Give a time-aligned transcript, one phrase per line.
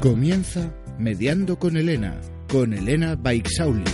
[0.00, 3.84] Comienza Mediando con Elena, con Elena Baixauli.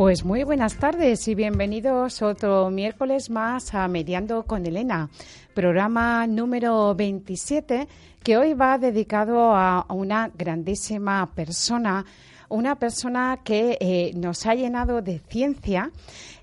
[0.00, 5.10] Pues muy buenas tardes y bienvenidos otro miércoles más a Mediando con Elena,
[5.60, 7.86] programa número 27
[8.22, 12.06] que hoy va dedicado a una grandísima persona,
[12.48, 15.90] una persona que eh, nos ha llenado de ciencia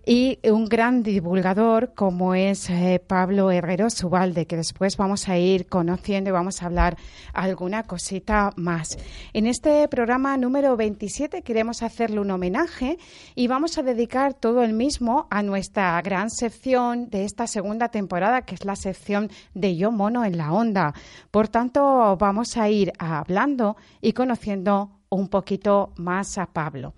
[0.09, 5.67] y un gran divulgador como es eh, Pablo Herrero Subalde, que después vamos a ir
[5.67, 6.95] conociendo y vamos a hablar
[7.33, 8.97] alguna cosita más.
[9.33, 12.97] En este programa número 27 queremos hacerle un homenaje
[13.35, 18.43] y vamos a dedicar todo el mismo a nuestra gran sección de esta segunda temporada,
[18.43, 20.93] que es la sección de Yo Mono en la Onda.
[21.31, 26.93] Por tanto, vamos a ir hablando y conociendo un poquito más a Pablo.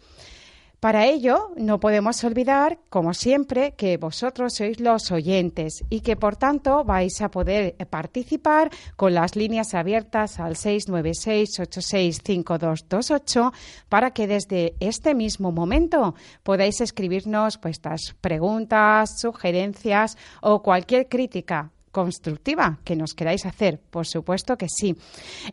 [0.80, 6.38] Para ello, no podemos olvidar, como siempre, que vosotros sois los oyentes y que, por
[6.38, 13.52] tanto, vais a poder participar con las líneas abiertas al 696-865228
[13.90, 22.80] para que desde este mismo momento podáis escribirnos vuestras preguntas, sugerencias o cualquier crítica constructiva
[22.84, 24.96] que nos queráis hacer, por supuesto que sí.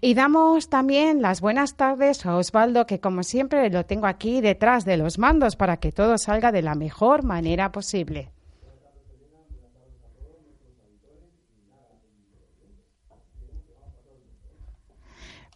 [0.00, 4.84] Y damos también las buenas tardes a Osvaldo, que como siempre lo tengo aquí detrás
[4.84, 8.30] de los mandos para que todo salga de la mejor manera posible.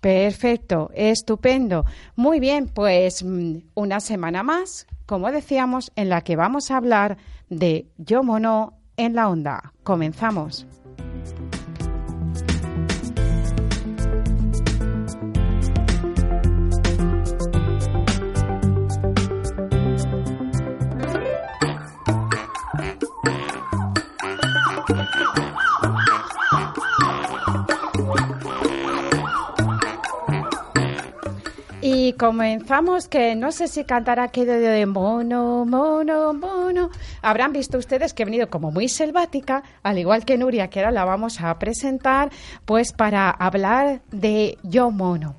[0.01, 1.85] Perfecto, estupendo.
[2.17, 7.19] Muy bien, pues mm, una semana más, como decíamos, en la que vamos a hablar
[7.51, 9.73] de Yo Mono en la onda.
[9.83, 10.67] Comenzamos.
[32.11, 36.91] Y comenzamos, que no sé si cantará aquello de mono, mono, mono.
[37.23, 40.91] Habrán visto ustedes que he venido como muy selvática, al igual que Nuria, que ahora
[40.91, 42.33] la vamos a presentar,
[42.65, 45.37] pues para hablar de Yo Mono.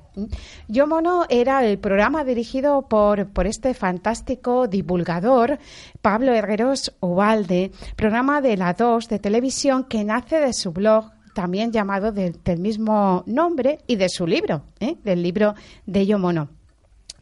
[0.66, 5.58] Yo Mono era el programa dirigido por, por este fantástico divulgador,
[6.00, 11.70] Pablo Herreros Ovalde, programa de la 2 de televisión que nace de su blog también
[11.70, 14.96] llamado del mismo nombre y de su libro, ¿eh?
[15.04, 16.61] del libro de Yo Mono.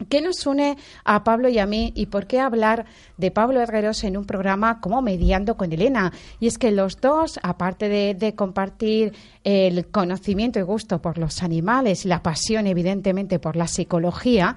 [0.09, 2.85] ¿Qué nos une a Pablo y a mí y por qué hablar
[3.17, 6.11] de Pablo Herreros en un programa como Mediando con Elena?
[6.39, 9.13] Y es que los dos, aparte de, compartir
[9.43, 14.55] el conocimiento y gusto por los animales la pasión, evidentemente, por la psicología,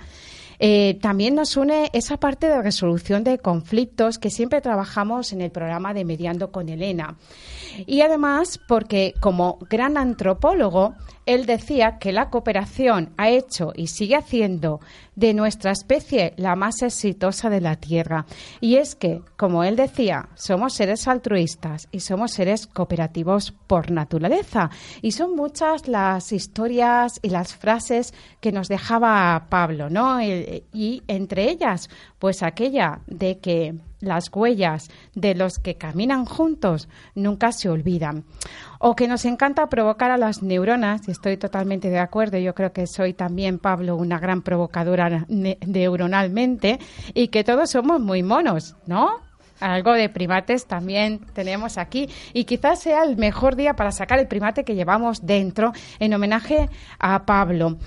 [0.58, 5.50] eh, también nos une esa parte de resolución de conflictos que siempre trabajamos en el
[5.50, 7.16] programa de Mediando con Elena.
[7.86, 10.94] Y además porque como gran antropólogo,
[11.26, 14.80] él decía que la cooperación ha hecho y sigue haciendo
[15.16, 18.26] de nuestra especie la más exitosa de la Tierra.
[18.60, 24.70] Y es que, como él decía, somos seres altruistas y somos seres cooperativos por naturaleza.
[25.02, 30.20] Y son muchas las historias y las frases que nos dejaba Pablo, ¿no?
[30.20, 31.88] Y entre ellas,
[32.18, 33.74] pues aquella de que
[34.04, 38.24] las huellas de los que caminan juntos nunca se olvidan.
[38.78, 42.72] O que nos encanta provocar a las neuronas, y estoy totalmente de acuerdo, yo creo
[42.72, 46.78] que soy también, Pablo, una gran provocadora neuronalmente,
[47.14, 49.24] y que todos somos muy monos, ¿no?
[49.60, 54.28] algo de primates también tenemos aquí y quizás sea el mejor día para sacar el
[54.28, 56.68] primate que llevamos dentro en homenaje
[56.98, 57.78] a Pablo.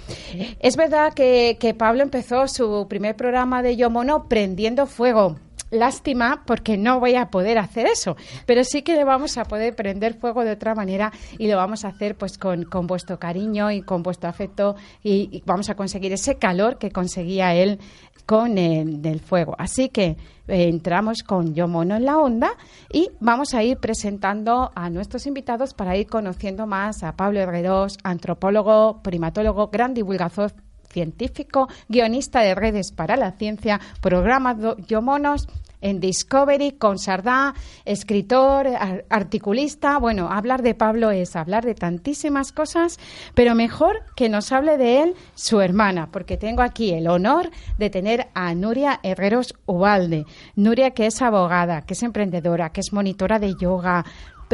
[0.60, 5.38] Es verdad que, que Pablo empezó su primer programa de Yo Mono prendiendo fuego
[5.70, 8.16] lástima porque no voy a poder hacer eso,
[8.46, 11.86] pero sí que le vamos a poder prender fuego de otra manera y lo vamos
[11.86, 16.14] a hacer pues con, con vuestro cariño y con vuestro afecto y, vamos a conseguir
[16.14, 17.80] ese calor que conseguía él
[18.26, 19.56] con el, fuego.
[19.58, 20.18] Así que
[20.48, 22.52] eh, entramos con Yo Mono en la onda
[22.92, 27.98] y vamos a ir presentando a nuestros invitados para ir conociendo más a Pablo Herreros,
[28.04, 30.52] antropólogo, primatólogo, gran divulgador
[30.90, 34.56] científico, guionista de redes para la ciencia, programa
[34.88, 35.48] Yo Monos
[35.82, 37.54] en Discovery con Sardá,
[37.86, 38.68] escritor,
[39.10, 39.98] articulista.
[40.00, 43.00] Bueno, hablar de Pablo es hablar de tantísimas cosas,
[43.34, 47.90] pero mejor que nos hable de él su hermana, porque tengo aquí el honor de
[47.90, 50.26] tener a Nuria Herreros Ubalde.
[50.56, 54.04] Nuria que es abogada, que es emprendedora, que es monitora de yoga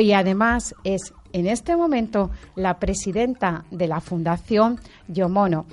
[0.01, 5.65] y además es en este momento la presidenta de la Fundación Yomono.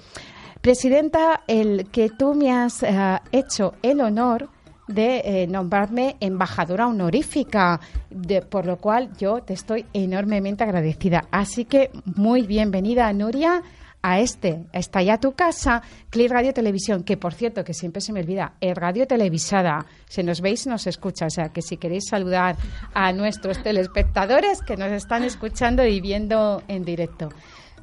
[0.60, 4.50] Presidenta, el que tú me has eh, hecho el honor
[4.86, 7.80] de eh, nombrarme embajadora honorífica,
[8.10, 11.24] de, por lo cual yo te estoy enormemente agradecida.
[11.30, 13.62] Así que muy bienvenida, Nuria,
[14.02, 18.12] a este, está ya tu casa, Click Radio Televisión, que por cierto, que siempre se
[18.12, 22.08] me olvida, es radio televisada, se nos veis nos escucha, o sea que si queréis
[22.08, 22.56] saludar
[22.94, 27.30] a nuestros telespectadores que nos están escuchando y viendo en directo.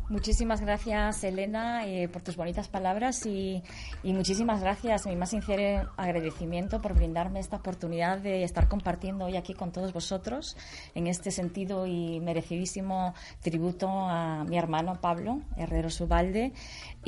[0.10, 3.62] Muchísimas gracias, Elena, eh, por tus bonitas palabras y,
[4.06, 9.54] muchísimas gracias, mi más sincero agradecimiento por brindarme esta oportunidad de estar compartiendo hoy aquí
[9.54, 10.56] con todos vosotros
[10.96, 16.54] en este sentido y merecidísimo tributo a mi hermano Pablo Herrero Subalde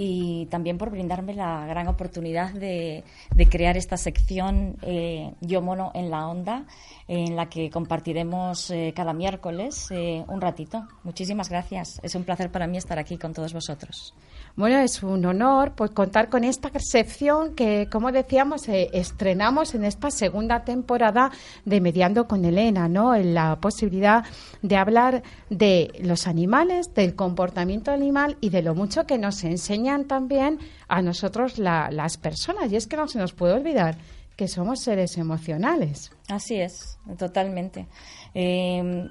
[0.02, 3.04] y también por brindarme la gran oportunidad de,
[3.52, 6.64] crear esta sección eh, Yo Mono en la Onda
[7.10, 10.88] en la que compartiremos eh, cada miércoles eh, un ratito.
[11.04, 12.00] Muchísimas gracias.
[12.02, 14.14] Es un placer para mí estar aquí con todos vosotros.
[14.56, 19.86] Bueno, es un honor pues, contar con esta sección que, como decíamos, eh, estrenamos en
[19.86, 21.32] esta segunda temporada
[21.66, 23.16] de Mediando con Elena, ¿no?
[23.16, 24.26] En la posibilidad
[24.62, 30.06] de hablar de los animales, del comportamiento animal y de lo mucho que nos enseñan
[30.06, 32.72] también a nosotros las personas.
[32.72, 33.98] Y es que no se nos puede olvidar
[34.40, 36.12] que somos seres emocionales.
[36.30, 37.88] Así es, totalmente.
[38.34, 39.10] Em,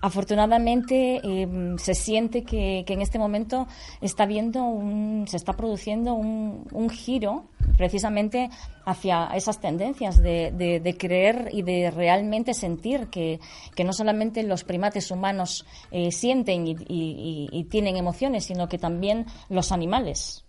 [0.00, 3.66] afortunadamente em, se siente que, en este momento
[4.00, 7.46] está viendo un, se está produciendo un, giro
[7.76, 8.48] precisamente
[8.84, 13.40] hacia esas tendencias de, creer y de realmente sentir que,
[13.84, 20.45] no solamente los primates humanos eh, sienten y tienen emociones, sino que también los animales.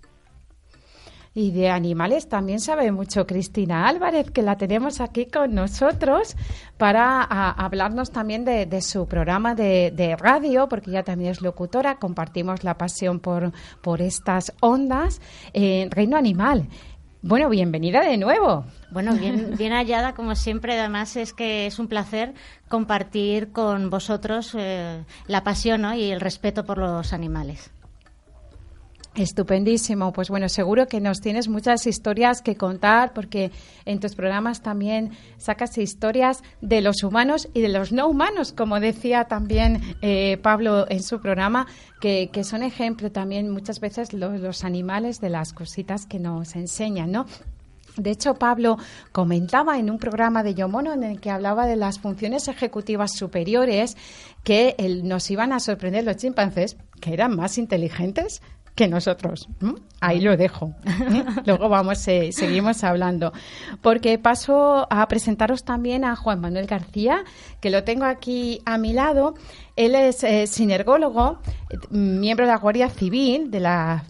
[1.38, 6.36] Y de animales también sabe mucho Cristina Álvarez, que la tenemos aquí con nosotros
[6.78, 12.75] para hablarnos también de, su programa de, radio, porque ella también es locutora, compartimos la
[12.80, 13.51] pasión por,
[13.84, 15.22] por estas ondas.
[15.54, 16.69] en Reino Animal.
[17.22, 18.66] Bueno, bienvenida de nuevo.
[18.90, 20.80] Bueno, bien, bien hallada, como siempre.
[20.80, 22.33] Además, es que es un placer
[22.68, 27.69] compartir con vosotros eh, la pasión y el respeto por los animales.
[29.18, 30.14] Estupendísimo.
[30.14, 33.52] Pues bueno, seguro que nos tienes muchas historias que contar porque
[33.86, 38.80] en tus programas también sacas historias de los humanos y de los no humanos, como
[38.80, 41.66] decía también eh, Pablo en su programa,
[42.00, 47.12] que, son ejemplo también muchas veces los, los animales de las cositas que nos enseñan,
[47.12, 47.26] ¿no?
[47.95, 48.78] De hecho, Pablo
[49.12, 53.97] comentaba en un programa de Yomono en el que hablaba de las funciones ejecutivas superiores
[54.44, 58.42] que nos iban a sorprender los chimpancés, que eran más inteligentes
[58.78, 59.50] que nosotros.
[60.00, 60.76] Ahí lo dejo.
[60.86, 61.26] ¿eh?
[61.46, 63.34] Luego vamos, eh, seguimos hablando.
[63.81, 67.26] Porque paso a presentaros también a Juan Manuel García,
[67.60, 69.34] que lo tengo aquí a mi lado.
[69.76, 71.40] Él es eh, sinergólogo,
[71.90, 74.06] miembro de la Guardia Civil de la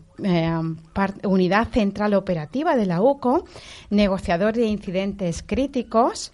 [1.24, 3.46] Unidad Central Operativa de la UCO,
[3.90, 6.34] negociador de incidentes críticos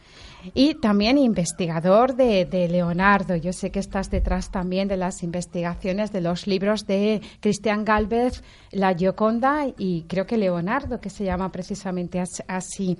[0.53, 3.35] y también investigador de, Leonardo.
[3.35, 8.43] Yo sé que estás detrás también de las investigaciones de los libros de Cristian Galvez,
[8.71, 12.97] La Gioconda y creo que Leonardo, que se llama precisamente así.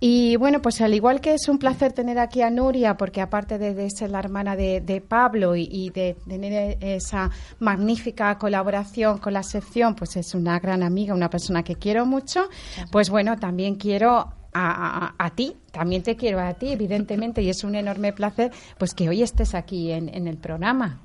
[0.00, 3.58] Y bueno, pues al igual que es un placer tener aquí a Nuria, porque aparte
[3.58, 9.94] de, ser la hermana de, Pablo y, de tener esa magnífica colaboración con la sección,
[9.94, 12.48] pues es una gran amiga, una persona que quiero mucho,
[12.90, 17.74] pues bueno, también quiero a, ti, también te quiero a ti, evidentemente, y es un
[17.74, 21.00] enorme placer pues que hoy estés aquí en, el programa.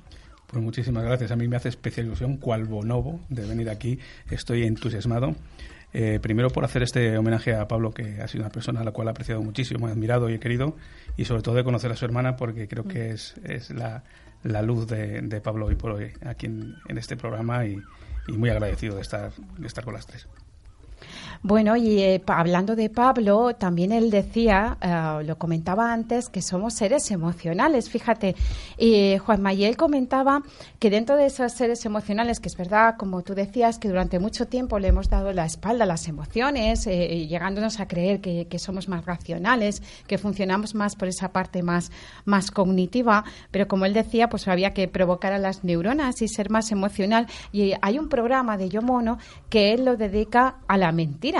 [0.46, 1.30] Pues muchísimas gracias.
[1.30, 3.98] A mí me hace especial ilusión, cual bonobo, de venir aquí.
[4.30, 5.34] Estoy entusiasmado.
[5.92, 8.90] Eh, primero por hacer este homenaje a Pablo, que ha sido una persona a la
[8.90, 10.76] cual he apreciado muchísimo, he admirado y he querido,
[11.16, 14.02] y sobre todo de conocer a su hermana, porque creo que es, es la,
[14.42, 17.80] la luz de, Pablo hoy por hoy aquí en, en este programa y,
[18.26, 20.26] y, muy agradecido de estar, de estar con las tres.
[21.46, 26.72] Bueno, y eh, hablando de Pablo, también él decía, uh, lo comentaba antes, que somos
[26.72, 27.90] seres emocionales.
[27.90, 28.34] Fíjate,
[28.78, 30.42] y Juan Mayel comentaba
[30.78, 34.46] que dentro de esos seres emocionales, que es verdad, como tú decías, que durante mucho
[34.46, 38.58] tiempo le hemos dado la espalda a las emociones, eh, llegándonos a creer que, que,
[38.58, 41.92] somos más racionales, que funcionamos más por esa parte más,
[42.24, 46.48] más cognitiva, pero como él decía, pues había que provocar a las neuronas y ser
[46.48, 47.26] más emocional.
[47.52, 49.18] Y hay un programa de Yo Mono
[49.50, 51.33] que él lo dedica a la mentira.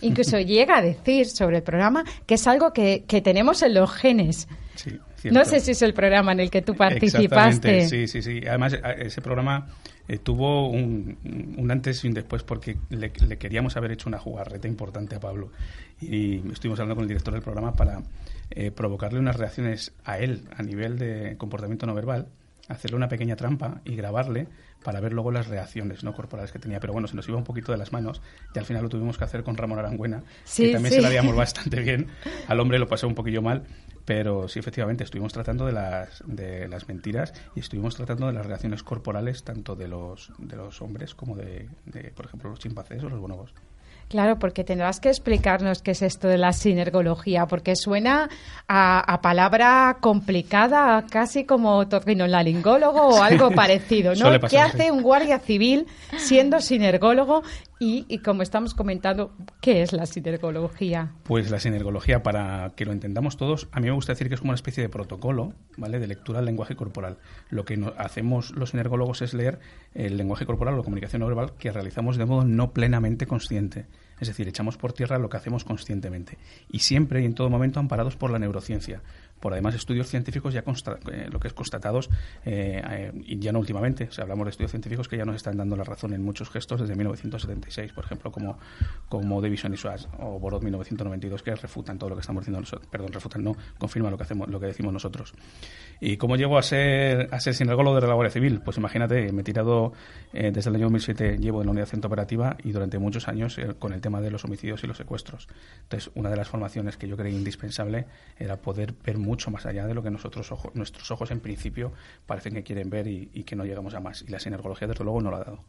[0.00, 3.90] Incluso llega a decir sobre el programa que es algo que, que tenemos en los
[3.92, 4.48] genes.
[4.74, 4.98] Sí,
[5.30, 7.86] no sé si es el programa en el que tú participaste.
[7.88, 8.40] Sí, sí, sí.
[8.46, 9.66] Además, ese programa
[10.08, 11.18] eh, tuvo un,
[11.58, 15.20] un, antes y un después porque le, le, queríamos haber hecho una jugarreta importante a
[15.20, 15.52] Pablo.
[16.00, 18.02] Y estuvimos hablando con el director del programa para
[18.50, 22.28] eh, provocarle unas reacciones a él a nivel de comportamiento no verbal,
[22.68, 24.48] hacerle una pequeña trampa y grabarle
[24.82, 26.80] para ver luego las reacciones no corporales que tenía.
[26.80, 28.20] Pero bueno, se nos iba un poquito de las manos
[28.54, 30.96] y al final lo tuvimos que hacer con Ramón Arangüena, sí, que también sí.
[30.96, 32.08] se la habíamos bastante bien.
[32.48, 33.64] Al hombre lo pasó un poquillo mal,
[34.04, 38.46] pero sí, efectivamente, estuvimos tratando de las, de las mentiras y estuvimos tratando de las
[38.46, 43.02] reacciones corporales tanto de los, de los hombres como de, de, por ejemplo, los chimpancés
[43.04, 43.54] o los bonobos.
[44.10, 48.28] Claro, porque tendrás que explicarnos qué es esto de la sinergología, porque suena
[48.66, 54.40] a, a palabra complicada, casi como torrinolaringólogo o algo parecido, ¿no?
[54.48, 55.86] ¿Qué hace un guardia civil
[56.18, 57.44] siendo sinergólogo?
[57.82, 59.32] Y, como estamos comentando,
[59.62, 61.14] ¿qué es la sinergología?
[61.22, 64.40] Pues la sinergología, para que lo entendamos todos, a mí me gusta decir que es
[64.40, 65.98] como una especie de protocolo, ¿vale?
[65.98, 67.16] De lectura del lenguaje corporal.
[67.48, 69.60] Lo que no, hacemos los sinergólogos es leer
[69.94, 73.86] el lenguaje corporal o comunicación no verbal que realizamos de modo no plenamente consciente.
[74.20, 76.36] Es decir, echamos por tierra lo que hacemos conscientemente.
[76.70, 79.00] Y siempre y en todo momento amparados por la neurociencia.
[79.40, 82.10] Por además estudios científicos ya eh, lo que es constatados,
[82.44, 85.36] eh, eh, y ya no últimamente, o sea, hablamos de estudios científicos que ya nos
[85.36, 88.58] están dando la razón en muchos gestos desde 1976, por ejemplo, como,
[89.08, 92.88] como Davison y Schwartz o Borod 1992, que refutan todo lo que estamos diciendo nosotros,
[92.90, 95.32] perdón, refutan, no, confirman lo que hacemos, lo que decimos nosotros.
[96.00, 98.60] ¿Y cómo llego a ser, a ser sinergólogo de la Guardia Civil?
[98.64, 99.92] Pues imagínate, me he tirado
[100.32, 103.28] eh, desde el año 2007, llevo en la unidad de centro operativa y durante muchos
[103.28, 105.48] años eh, con el tema de los homicidios y los secuestros.
[105.82, 108.06] Entonces, una de las formaciones que yo creí indispensable
[108.38, 111.92] era poder ver mucho más allá de lo que nosotros ojo, nuestros ojos en principio
[112.26, 114.22] parecen que quieren ver y, y, que no llegamos a más.
[114.22, 115.60] Y la sinergología, desde luego, no lo ha dado.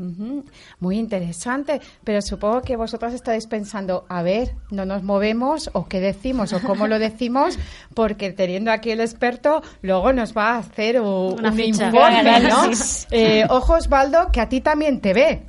[0.00, 0.44] Uh -huh.
[0.80, 6.00] Muy interesante, pero supongo que vosotros estáis pensando, a ver, no nos movemos o qué
[6.00, 7.56] decimos o cómo lo decimos,
[7.94, 11.86] porque teniendo aquí el experto, luego nos va a hacer un, Una un ficha.
[11.86, 12.70] informe, ¿no?
[13.12, 15.42] Eh, ojo, Osvaldo, que a ti también te ve.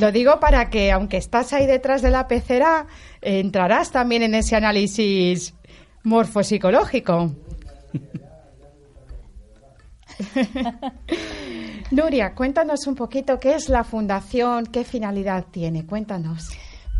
[0.00, 2.86] Lo digo para que, aunque estás ahí detrás de la pecera,
[3.22, 5.54] eh, entrarás también en ese análisis
[6.04, 7.32] morfopsicológico.
[11.90, 15.84] Nuria, cuéntanos un poquito qué es la fundación, qué finalidad tiene.
[15.86, 16.50] Cuéntanos.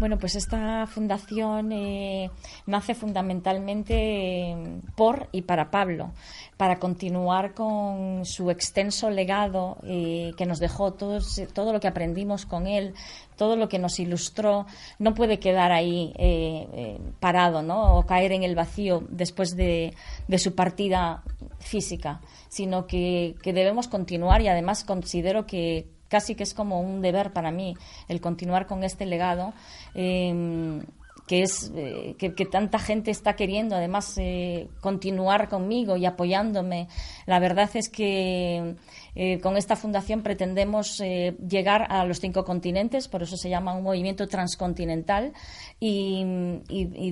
[0.01, 2.29] Bueno, pues esta fundación eh,
[2.67, 6.11] nace fundamentalmente eh, por y para Pablo,
[6.57, 12.67] para continuar con su extenso legado eh, que nos dejó todo lo que aprendimos con
[12.67, 12.93] él,
[13.37, 14.67] todo lo que nos ilustró,
[14.99, 17.97] no puede quedar ahí eh, parado ¿no?
[17.97, 19.95] o caer en el vacío después de,
[20.27, 21.23] de su partida
[21.61, 27.03] física, sino que, que debemos continuar y además considero que casi que es como un
[27.03, 27.75] deber para mí
[28.07, 29.53] el continuar con este legado.
[29.97, 30.81] Eh,
[31.27, 36.87] que es eh, que, que, tanta gente está queriendo además eh, continuar conmigo y apoyándome.
[37.27, 38.77] La verdad es que
[39.15, 43.75] eh, con esta fundación pretendemos eh, llegar a los cinco continentes, por eso se llama
[43.75, 45.33] un movimiento transcontinental
[45.81, 46.25] y,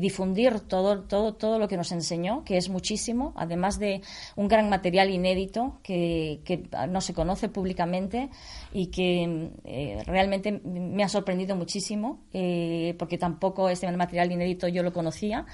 [0.01, 4.01] difundir todo, todo, todo lo que nos enseñó, que es muchísimo, además de
[4.37, 8.31] un gran material inédito que, que no se conoce públicamente
[8.73, 14.83] y que eh, realmente me ha sorprendido muchísimo, eh, porque tampoco este material inédito yo
[14.83, 15.47] lo conocía.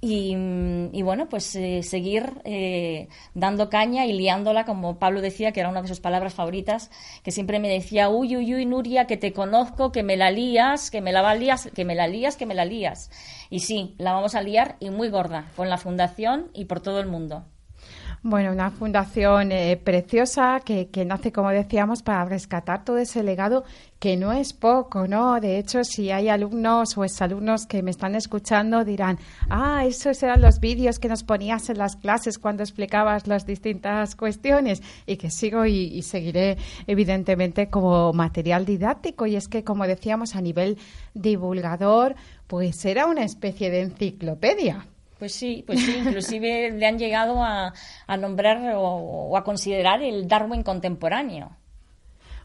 [0.00, 0.36] Y,
[0.92, 5.68] y, bueno, pues eh, seguir eh, dando caña y liándola, como Pablo decía, que era
[5.68, 6.92] una de sus palabras favoritas,
[7.24, 10.92] que siempre me decía, uy, uy, uy, Nuria, que te conozco, que me la lías,
[10.92, 13.10] que me la lías, que me la lías, que me la lías.
[13.50, 17.00] Y sí, la vamos a liar y muy gorda, con la fundación y por todo
[17.00, 17.46] el mundo.
[18.30, 23.64] Bueno, una fundación eh, preciosa que, que, nace, como decíamos, para rescatar todo ese legado
[23.98, 25.40] que no es poco, ¿no?
[25.40, 29.18] De hecho, si hay alumnos o exalumnos que me están escuchando, dirán,
[29.48, 34.14] ah, esos eran los vídeos que nos ponías en las clases cuando explicabas las distintas
[34.14, 39.24] cuestiones y que sigo y, y seguiré, evidentemente, como material didáctico.
[39.24, 40.76] Y es que, como decíamos, a nivel
[41.14, 42.14] divulgador,
[42.46, 44.84] pues era una especie de enciclopedia.
[45.18, 47.72] Pues sí, pues sí, inclusive le han llegado a,
[48.06, 51.50] a nombrar o, o, a considerar el Darwin contemporáneo.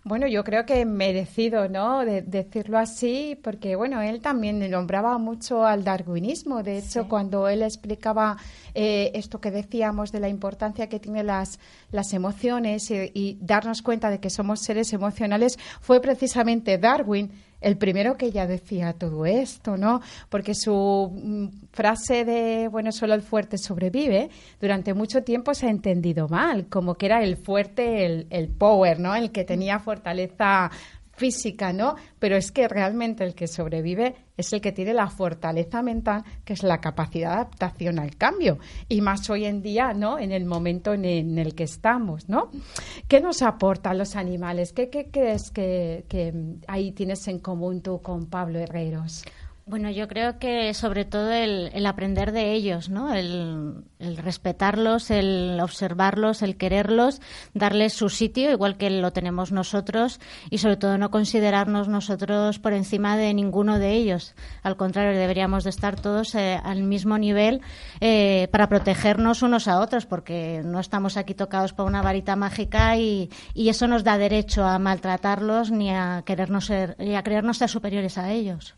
[0.05, 2.03] Bueno, yo creo que merecido, ¿no?
[2.03, 6.61] De, decirlo así, porque bueno, él también nombraba mucho al darwinismo.
[6.61, 7.07] De hecho, sí.
[7.07, 8.35] cuando él explicaba
[8.73, 11.57] eh, esto que decíamos de la importancia que tienen las,
[11.91, 17.31] las emociones y, y darnos cuenta de que somos seres emocionales, fue precisamente Darwin
[17.63, 20.01] el primero que ya decía todo esto, ¿no?
[20.29, 24.29] Porque su mm, frase de, bueno, solo el fuerte sobrevive,
[24.61, 28.99] durante mucho tiempo se ha entendido mal, como que era el fuerte, el, el power,
[28.99, 29.15] ¿no?
[29.15, 30.69] El que tenía fortaleza
[31.23, 31.95] física, ¿no?
[32.19, 36.51] Pero es que realmente el que sobrevive es el que tiene la fortaleza mental, que
[36.51, 38.59] es la capacidad de adaptación al cambio.
[38.89, 40.19] Y más hoy en día, ¿no?
[40.19, 42.51] En el momento en el, que estamos, ¿no?
[43.07, 44.73] ¿Qué nos aportan los animales?
[44.73, 46.33] ¿Qué, qué crees que, que
[46.67, 49.23] ahí tienes en común tú con Pablo Herreros?
[49.65, 53.13] Bueno, yo creo que sobre todo el, el aprender de ellos, ¿no?
[53.13, 57.21] El, respetarlos, el observarlos, el quererlos,
[57.53, 62.73] darles su sitio, igual que lo tenemos nosotros, y sobre todo no considerarnos nosotros por
[62.73, 64.35] encima de ninguno de ellos.
[64.63, 67.61] Al contrario, deberíamos de estar todos eh, al mismo nivel
[68.01, 72.97] eh, para protegernos unos a otros, porque no estamos aquí tocados por una varita mágica
[72.97, 77.59] y, y eso nos da derecho a maltratarlos ni a querernos ser, ni a creernos
[77.59, 78.75] ser superiores a ellos.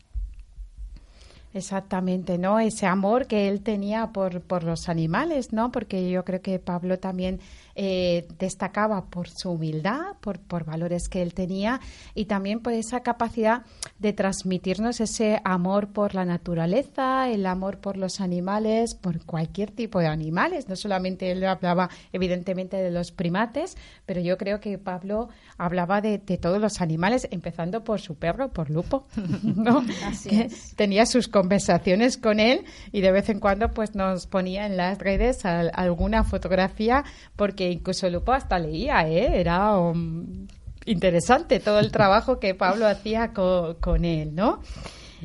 [1.56, 2.60] Exactamente, ¿no?
[2.60, 5.72] Ese amor que él tenía por, por los animales, ¿no?
[5.72, 7.40] Porque yo creo que Pablo también
[7.78, 11.80] eh, destacaba por su humildad, por, por valores que él tenía
[12.14, 13.64] y también por esa capacidad
[13.98, 20.00] de transmitirnos ese amor por la naturaleza, el amor por los animales, por cualquier tipo
[20.00, 20.70] de animales.
[20.70, 25.28] No solamente él hablaba, evidentemente, de los primates, pero yo creo que Pablo
[25.58, 29.06] hablaba de, de todos los animales, empezando por su perro, por Lupo,
[29.42, 29.84] ¿no?
[30.06, 30.74] Así es.
[30.76, 34.98] Tenía sus conversaciones con él y de vez en cuando pues nos ponía en las
[34.98, 37.04] redes a, a alguna fotografía
[37.36, 39.40] porque incluso Lupo hasta leía, ¿eh?
[39.40, 40.46] Era um,
[40.84, 44.60] interesante todo el trabajo que Pablo hacía con, con él, ¿no?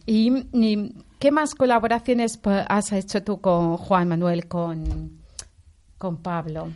[0.06, 5.20] Y, y, ¿qué más colaboraciones has hecho tú con Juan Manuel, con,
[5.98, 6.70] con Pablo?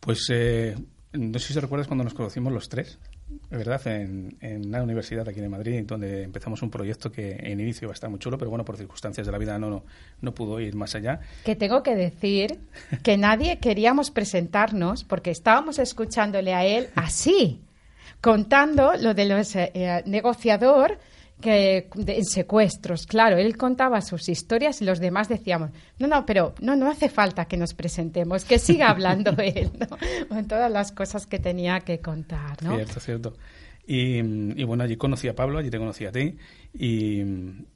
[0.00, 0.76] Pues eh,
[1.12, 2.98] no sé si recuerdas cuando nos conocimos los tres.
[3.50, 3.84] ¿Verdad?
[3.86, 7.92] En, en, una universidad aquí de Madrid, donde empezamos un proyecto que en inicio iba
[7.92, 9.84] a estar muy chulo, pero bueno, por circunstancias de la vida no, no,
[10.20, 11.20] no pudo ir más allá.
[11.44, 12.58] Que tengo que decir
[13.02, 17.60] que nadie queríamos presentarnos porque estábamos escuchándole a él así,
[18.20, 20.98] contando lo de los eh, negociador
[21.40, 26.24] que de, en secuestros, claro, él contaba sus historias y los demás decíamos, no, no,
[26.24, 29.86] pero no, no hace falta que nos presentemos, que siga hablando él, ¿no?
[30.28, 32.74] Con todas las cosas que tenía que contar, ¿no?
[32.76, 33.34] Cierto, cierto.
[33.88, 36.36] Y, y, bueno, allí conocí a Pablo, allí te conocí a ti.
[36.74, 37.22] Y,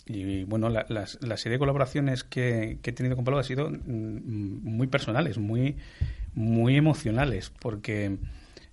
[0.07, 3.45] y bueno, la, la, la, serie de colaboraciones que, que, he tenido con Pablo ha
[3.45, 3.79] sido mm,
[4.65, 5.77] muy personales, muy,
[6.35, 8.19] muy emocionales, porque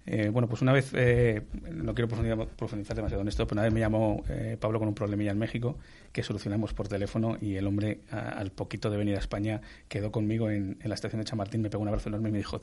[0.10, 3.64] eh, bueno, pues una vez, eh, no quiero profundizar, profundizar, demasiado en esto, pero una
[3.64, 5.78] vez me llamó eh, Pablo con un problemilla en México
[6.14, 10.10] que solucionamos por teléfono y el hombre, a, al poquito de venir a España, quedó
[10.10, 12.62] conmigo en, en, la estación de Chamartín, me pegó un abrazo enorme y me dijo,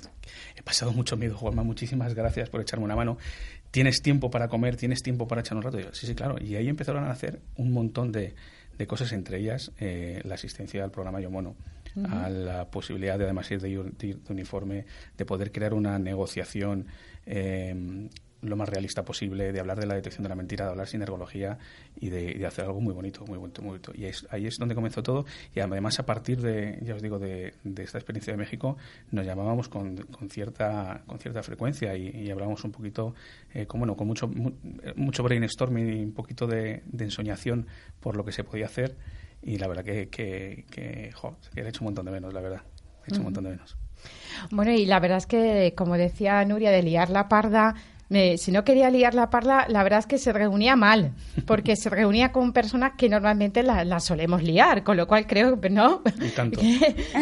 [0.57, 3.19] he pasado mucho miedo, Juanma, muchísimas gracias por echarme una mano.
[3.71, 4.77] ¿Tienes tiempo para comer?
[4.77, 5.79] ¿Tienes tiempo para echar un rato?
[5.79, 6.37] Y yo, sí, sí, claro.
[6.41, 8.35] Y ahí empezaron a hacer un montón de,
[8.79, 11.57] de cosas, entre ellas la asistencia al programa Yo Mono.
[12.11, 14.85] A la posibilidad de además ir de, de, uniforme,
[15.17, 16.87] de poder crear una negociación
[17.27, 18.09] eh,
[18.43, 21.57] lo más realista posible, de hablar de la detección de la mentira, de hablar sinergología
[21.99, 23.93] y de, de hacer algo muy bonito, muy bonito, muy bonito.
[23.95, 25.25] Y es, ahí es donde comenzó todo.
[25.55, 28.77] Y además, a partir de, ya os digo, de, de esta experiencia de México,
[29.13, 33.15] nos llamábamos con, con cierta, con cierta frecuencia y, y hablábamos un poquito,
[33.55, 34.53] eh, con, bueno, con mucho, mu
[34.95, 37.67] mucho brainstorming y un poquito de, de ensoñación
[38.01, 38.97] por lo que se podía hacer.
[39.41, 42.43] Y la verdad que, que, que, jo, que he hecho un montón de menos, la
[42.43, 42.63] verdad.
[43.07, 43.19] He hecho uh -huh.
[43.21, 43.77] un montón de menos.
[44.51, 47.75] Bueno, y la verdad es que, como decía Nuria, de liar la parda,
[48.11, 51.13] eh, si no quería liar la parda, la verdad es que se reunía mal,
[51.47, 55.59] porque se reunía con personas que normalmente la, la solemos liar, con lo cual creo,
[55.71, 56.03] ¿no?
[56.21, 56.61] Y tanto.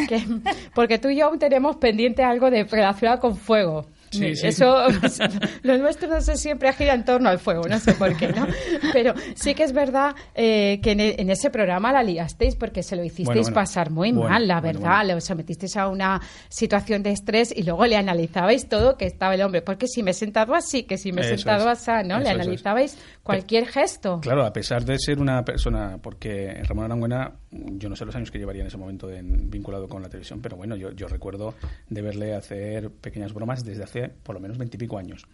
[0.02, 0.26] Que, que,
[0.74, 3.86] porque tú y yo aún tenemos pendiente algo de relacionado con fuego.
[4.12, 5.18] Sí, Eso, pues,
[5.62, 8.46] lo nuestro no sé, siempre gira en torno al fuego, no sé por qué, ¿no?
[8.92, 12.94] Pero sí que es verdad eh, que e, en, ese programa la liasteis porque se
[12.96, 15.06] lo hicisteis pasar muy mal, la verdad.
[15.06, 19.42] Le sometisteis a una situación de estrés y luego le analizabais todo que estaba el
[19.42, 19.62] hombre.
[19.62, 22.18] Porque si me he sentado así, que si me he sentado así, ¿no?
[22.20, 24.20] le analizabais cualquier gesto.
[24.20, 28.30] Claro, a pesar de ser una persona, porque Ramón Arangüena, yo no sé los años
[28.30, 31.54] que llevaría en ese momento vinculado con la televisión, pero bueno, yo, yo recuerdo
[31.88, 35.26] de verle hacer pequeñas bromas desde hace por lo menos veintipico años.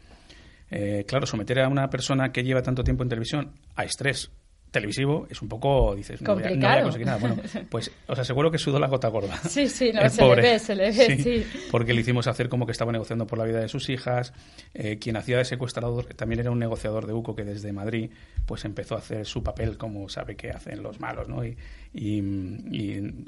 [0.70, 4.30] Eh, claro, someter a una persona que lleva tanto tiempo en televisión a estrés
[4.70, 7.18] televisivo es un poco, dices, no voy, a, conseguir nada.
[7.18, 7.36] Bueno,
[7.70, 9.36] pues os aseguro que sudó la gota gorda.
[9.48, 12.66] Sí, sí, no, se le ve, se le ve, sí, Porque le hicimos hacer como
[12.66, 14.32] que estaba negociando por la vida de sus hijas.
[14.74, 18.10] Eh, quien hacía de secuestrador también era un negociador de UCO que desde Madrid
[18.46, 21.44] pues empezó a hacer su papel como sabe que hacen los malos, ¿no?
[21.44, 21.56] Y,
[22.00, 22.20] y,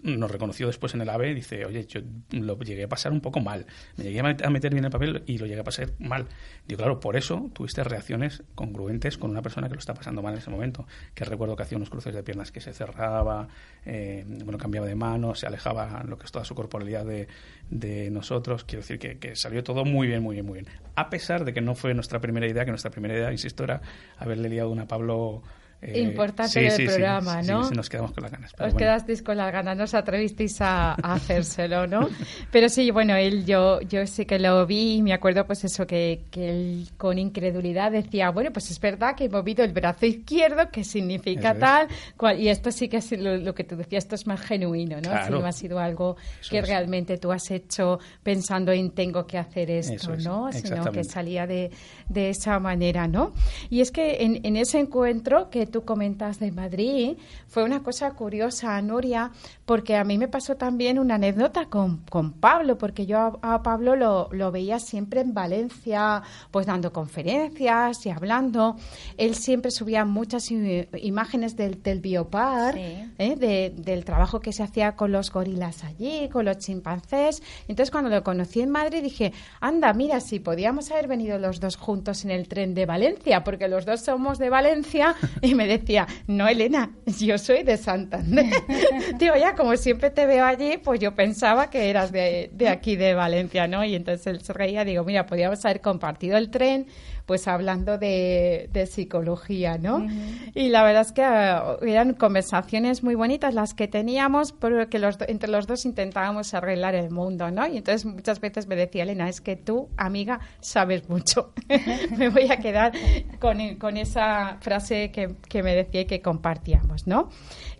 [0.02, 3.40] nos reconoció después en el AVE dice, oye, yo lo llegué a pasar un poco
[3.40, 3.66] mal.
[3.96, 6.26] Me llegué a meter bien el papel y lo llegué a pasar mal.
[6.68, 10.34] Digo, claro, por eso tuviste reacciones congruentes con una persona que lo está pasando mal
[10.34, 13.48] en ese momento, que recuerdo que hacía unos cruces de piernas que se cerraba,
[13.84, 17.26] eh, bueno, cambiaba de mano, se alejaba lo que es toda su corporalidad de,
[17.70, 18.64] de nosotros.
[18.64, 20.66] Quiero decir que, que, salió todo muy bien, muy bien, muy bien.
[20.94, 23.80] A pesar de que no fue nuestra primera idea, que nuestra primera idea, insisto, era
[24.16, 25.42] haberle liado una Pablo
[25.82, 27.64] eh, importante del programa, ¿no?
[27.64, 28.54] Sí, nos quedamos con las ganas.
[28.58, 32.08] Os quedasteis con las ganas, no os atrevisteis a, hacérselo, ¿no?
[32.50, 35.86] pero sí, bueno, él, yo, yo sí que lo vi y me acuerdo, pues eso,
[35.86, 40.04] que, que él con incredulidad decía, bueno, pues es verdad que he movido el brazo
[40.04, 44.16] izquierdo, que significa tal, cual, y esto sí que es lo, que tú decías, esto
[44.16, 45.10] es más genuino, ¿no?
[45.30, 46.16] no ha sido algo
[46.50, 50.52] que realmente tú has hecho pensando en tengo que hacer esto, ¿no?
[50.52, 51.70] Sino que salía de,
[52.08, 53.32] de esa manera, ¿no?
[53.70, 57.16] Y es que en, en ese encuentro que tú comentas de Madrid
[57.48, 59.30] fue una cosa curiosa, Nuria,
[59.70, 63.94] porque a mí me pasó también una anécdota con, con Pablo, porque yo a, Pablo
[63.94, 68.74] lo, lo, veía siempre en Valencia, pues dando conferencias y hablando.
[69.16, 73.70] Él siempre subía muchas imágenes del, del biopar, ¿eh?
[73.76, 77.40] del trabajo que se hacía con los gorilas allí, con los chimpancés.
[77.68, 81.76] Entonces, cuando lo conocí en Madrid, dije, anda, mira, si podíamos haber venido los dos
[81.76, 86.08] juntos en el tren de Valencia, porque los dos somos de Valencia, y me decía,
[86.26, 88.46] no, Elena, yo soy de Santander.
[89.20, 92.96] Digo, ya, como siempre te veo allí, pues yo pensaba que eras de, de aquí,
[92.96, 93.84] de Valencia, ¿no?
[93.84, 96.86] Y entonces él se reía, digo, mira, podríamos haber compartido el tren,
[97.26, 100.06] pues hablando de, psicología, ¿no?
[100.54, 105.18] Y la verdad es que ah, eran conversaciones muy bonitas las que teníamos, porque los,
[105.28, 107.66] entre los dos intentábamos arreglar el mundo, ¿no?
[107.66, 111.52] Y entonces muchas veces me decía, Elena, es que tú, amiga, sabes mucho.
[112.16, 112.92] me voy a quedar
[113.38, 117.28] con, con esa frase que, que, me decía y que compartíamos, ¿no?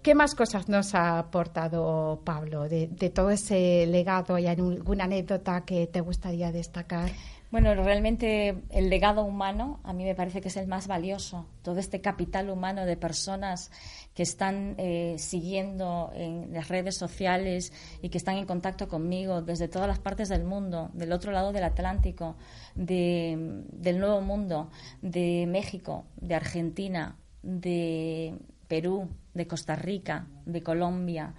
[0.03, 4.37] ¿Qué más cosas nos ha aportado Pablo de, de todo ese legado?
[4.37, 7.11] ¿Hay alguna anécdota que te gustaría destacar?
[7.51, 11.49] Bueno, realmente el legado humano a mí me parece que es el más valioso.
[11.63, 13.73] Todo este capital humano de personas
[14.15, 19.67] que están eh, siguiendo en las redes sociales y que están en contacto conmigo desde
[19.67, 22.37] todas las partes del mundo, del otro lado del Atlántico,
[22.77, 24.71] del Nuevo Mundo,
[25.03, 31.35] de México, de Argentina, de Perú, de Costa Rica, de Colombia,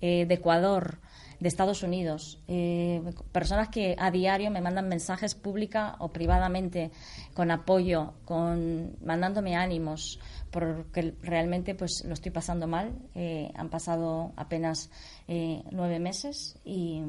[0.00, 0.98] eh, de Ecuador
[1.44, 6.90] de Estados Unidos, eh, personas que a diario me mandan mensajes pública o privadamente
[7.34, 10.18] con apoyo, con mandándome ánimos,
[10.50, 12.94] porque realmente pues lo estoy pasando mal.
[13.14, 14.88] Eh, han pasado apenas
[15.28, 17.02] eh, nueve meses y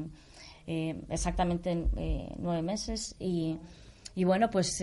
[0.66, 1.86] exactamente
[2.38, 3.56] nueve meses y,
[4.16, 4.82] y bueno pues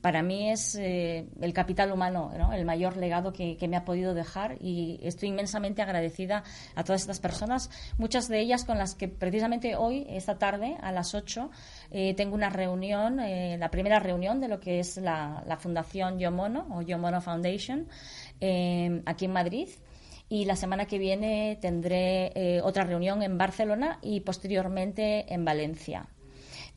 [0.00, 4.56] para mí es eh, el capital humano, el mayor legado que, me ha podido dejar
[4.60, 9.76] y estoy inmensamente agradecida a todas estas personas, muchas de ellas con las que precisamente
[9.76, 11.50] hoy, esta tarde, a las 8,
[11.90, 16.68] eh, tengo una reunión, eh, la primera reunión de lo que es la, Fundación Yomono
[16.70, 17.88] o Yomono Foundation
[19.06, 19.68] aquí en Madrid
[20.28, 26.08] y la semana que viene tendré otra reunión en Barcelona y posteriormente en Valencia.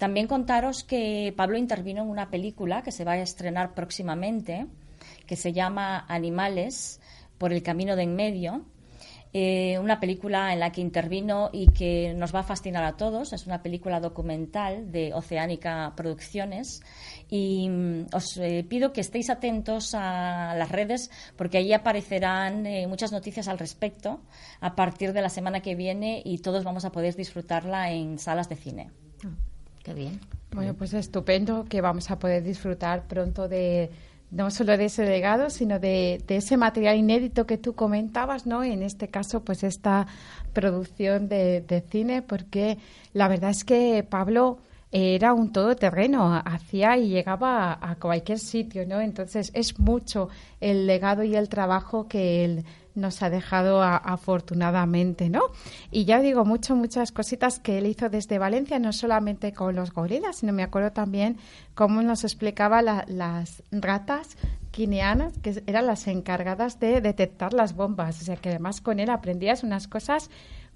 [0.02, 4.66] También contaros que Pablo intervino en una película que se va a estrenar próximamente,
[5.28, 7.00] que se llama Animales
[7.38, 8.66] por el camino de en medio.
[9.32, 13.32] Eh, una película en la que intervino y que nos va a fascinar a todos.
[13.32, 16.82] Es una película documental de Oceánica Producciones
[17.30, 22.88] y mm, os eh, pido que estéis atentos a las redes porque ahí aparecerán eh,
[22.88, 24.20] muchas noticias al respecto
[24.62, 28.50] a partir de la semana que viene y todos vamos a poder disfrutarla en salas
[28.50, 28.90] de cine.
[29.84, 30.20] Qué bien.
[30.54, 33.90] Bueno, pues estupendo que vamos a poder disfrutar pronto de
[34.32, 38.64] no solo de ese legado, sino de, ese material inédito que tú comentabas, ¿no?
[38.64, 40.08] En este caso, pues esta
[40.54, 42.78] producción de, cine, porque
[43.14, 44.60] la verdad es que Pablo
[44.92, 49.00] era un todoterreno, hacía y llegaba a, cualquier sitio, ¿no?
[49.00, 50.28] Entonces es mucho
[50.60, 55.44] el legado y el trabajo que él nos ha dejado afortunadamente, ¿no?
[55.92, 59.94] Y ya digo, mucho, muchas cositas que él hizo desde Valencia, no solamente con los
[59.94, 61.38] gorilas, sino me acuerdo también
[61.74, 64.36] cómo nos explicaba las ratas
[64.72, 68.22] quineanas, que eran las encargadas de detectar las bombas.
[68.22, 70.30] O sea, que además con él aprendías unas cosas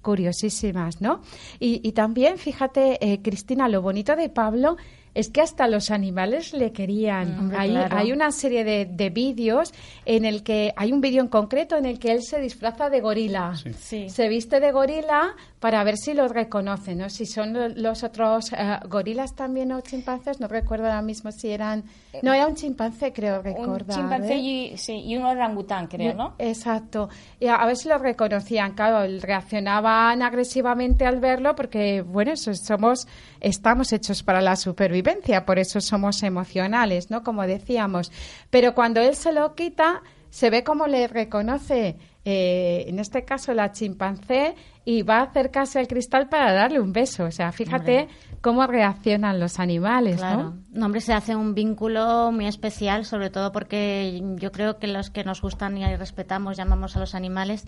[0.06, 1.20] curiosísimas, ¿no?
[1.58, 4.76] Y, también, fíjate, eh, Cristina, lo bonito de Pablo
[5.14, 7.52] es que hasta los animales le querían.
[7.56, 9.72] hay, una serie de, vídeos
[10.04, 13.00] en el que hay un vídeo en concreto en el que él se disfraza de
[13.00, 13.54] gorila.
[13.80, 15.34] Se viste de gorila
[15.66, 17.10] para ver si los reconoce, ¿no?
[17.10, 21.82] Si son los otros eh, gorilas también o chimpancés, no recuerdo ahora mismo si eran...
[22.12, 23.98] Eh, no, era un chimpancé, creo recordar.
[23.98, 24.38] Un chimpancé ¿eh?
[24.38, 26.36] y, sí, y un orangután, creo, ¿no?
[26.38, 27.08] Exacto.
[27.40, 28.74] Y a, ver si los reconocían.
[28.74, 33.08] Claro, reaccionaban agresivamente al verlo porque, bueno, somos,
[33.40, 37.24] estamos hechos para la supervivencia, por eso somos emocionales, ¿no?
[37.24, 38.12] Como decíamos.
[38.50, 41.96] Pero cuando él se lo quita, se ve como le reconoce
[42.28, 44.56] eh, en este caso la chimpancé,
[44.88, 47.24] y va a acercarse al cristal para darle un beso.
[47.24, 48.06] O sea, fíjate
[48.40, 50.54] cómo reaccionan los animales, claro.
[50.70, 50.86] ¿no?
[50.86, 55.24] hombre, se hace un vínculo muy especial, sobre todo porque yo creo que los que
[55.24, 57.66] nos gustan y respetamos, llamamos a los animales,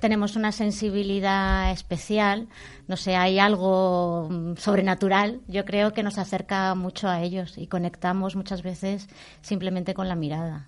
[0.00, 2.48] tenemos una sensibilidad especial,
[2.88, 7.68] no sé, hay algo mm, sobrenatural, yo creo que nos acerca mucho a ellos y
[7.68, 9.08] conectamos muchas veces
[9.40, 10.66] simplemente con la mirada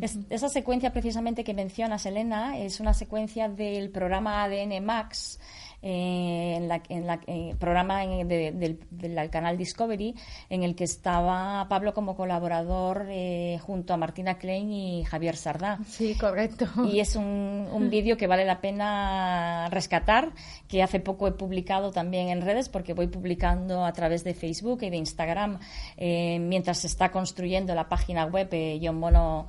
[0.00, 5.38] esa secuencia precisamente que mencionas, Elena, es una secuencia del programa ADN Max
[5.82, 8.78] eh, en la, en la eh, programa del,
[9.30, 10.14] canal Discovery,
[10.50, 15.78] en el que estaba Pablo como colaborador eh, junto a Martina Klein y Javier Sardá.
[15.86, 16.66] Sí, correcto.
[16.84, 20.32] Y es un, un vídeo que vale la pena rescatar,
[20.68, 24.82] que hace poco he publicado también en redes, porque voy publicando a través de Facebook
[24.82, 25.60] y de Instagram
[25.98, 29.46] mientras se está construyendo la página web yonbono.org,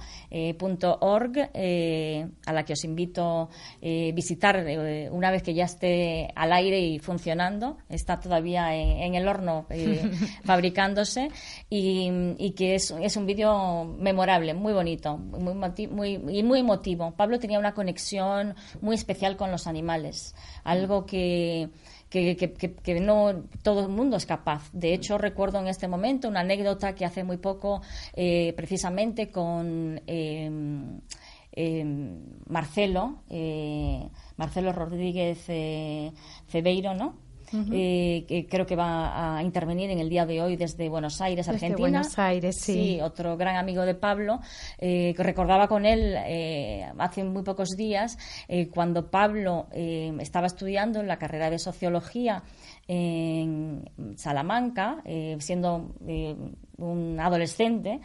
[2.46, 3.50] a la que os invito
[3.82, 4.66] a visitar
[5.12, 10.12] una vez que ya esté al aire y funcionando, está todavía en, el horno eh,
[10.44, 11.30] fabricándose
[11.70, 17.12] y, que es, es un vídeo memorable, muy bonito muy, muy, y muy emotivo.
[17.12, 21.70] Pablo tenía una conexión muy especial con los animales, algo que...
[22.12, 24.70] Que, no todo el mundo es capaz.
[24.74, 27.82] De hecho, recuerdo en este momento una anécdota que hace muy poco,
[28.14, 30.52] eh, precisamente con eh,
[32.48, 33.24] Marcelo,
[34.38, 36.12] Marcelo Rodríguez eh,
[36.48, 37.16] Cebeiro, ¿no?
[37.74, 41.50] Eh, que creo que va a intervenir en el día de hoy desde Buenos Aires,
[41.50, 41.78] Argentina.
[41.78, 43.02] Buenos Aires, sí.
[43.02, 44.40] otro gran amigo de Pablo,
[44.78, 46.16] eh, que recordaba con él
[46.98, 48.18] hace muy pocos días,
[48.74, 52.42] cuando Pablo estaba estudiando en la carrera de sociología
[52.88, 53.84] en
[54.16, 55.04] Salamanca,
[55.40, 55.94] siendo
[56.78, 58.00] un adolescente,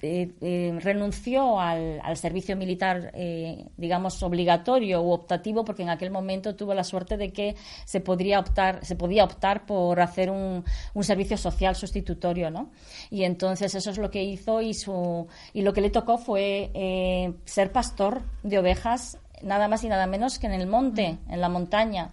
[0.00, 6.54] eh, eh, renunció al, servicio militar, eh, digamos, obligatorio u optativo, porque en aquel momento
[6.54, 10.64] tuvo la suerte de que se, podría optar, se podía optar por hacer un,
[11.00, 12.70] servicio social sustitutorio, ¿no?
[13.10, 17.34] Y entonces eso es lo que hizo y, su, y lo que le tocó fue
[17.44, 21.48] ser pastor de ovejas, nada más y nada menos que en el monte, en la
[21.48, 22.12] montaña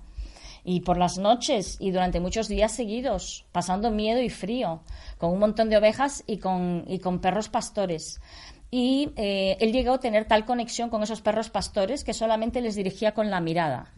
[0.65, 4.82] y por las noches y durante muchos días seguidos, pasando miedo y frío,
[5.17, 8.19] con un montón de ovejas y con, y con perros pastores.
[8.71, 12.75] Y eh, él llegó a tener tal conexión con esos perros pastores que solamente les
[12.75, 13.93] dirigía con la mirada.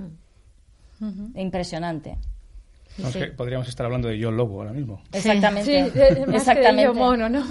[1.00, 1.38] Mm.
[1.38, 2.18] Impresionante
[3.36, 5.02] podríamos estar hablando de yo lobo ahora mismo.
[5.12, 5.92] Exactamente.
[6.34, 6.94] Exactamente.
[6.94, 7.44] mono, ¿no?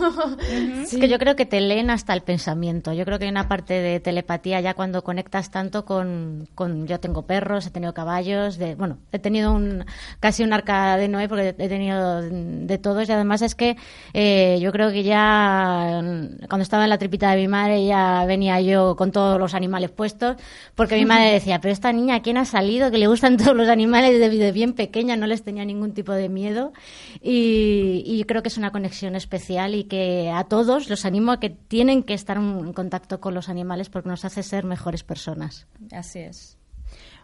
[0.82, 2.92] Es que yo creo que te leen hasta el pensamiento.
[2.92, 7.00] Yo creo que hay una parte de telepatía ya cuando conectas tanto con, con yo
[7.00, 9.84] tengo perros, he tenido caballos, de, bueno, he tenido un
[10.20, 13.76] casi un arca de Noé porque he tenido de todos y además es que
[14.12, 16.00] eh, yo creo que ya
[16.48, 19.90] cuando estaba en la tripita de mi madre ya venía yo con todos los animales
[19.90, 20.36] puestos
[20.74, 22.90] porque mi madre decía, pero esta niña, ¿quién ha salido?
[22.90, 26.28] Que le gustan todos los animales desde bien pequeña, no le tenía ningún tipo de
[26.28, 26.72] miedo
[27.20, 31.50] y, creo que es una conexión especial y que a todos los animo a que
[31.50, 35.66] tienen que estar en contacto con los animales porque nos hace ser mejores personas.
[35.92, 36.56] Así es.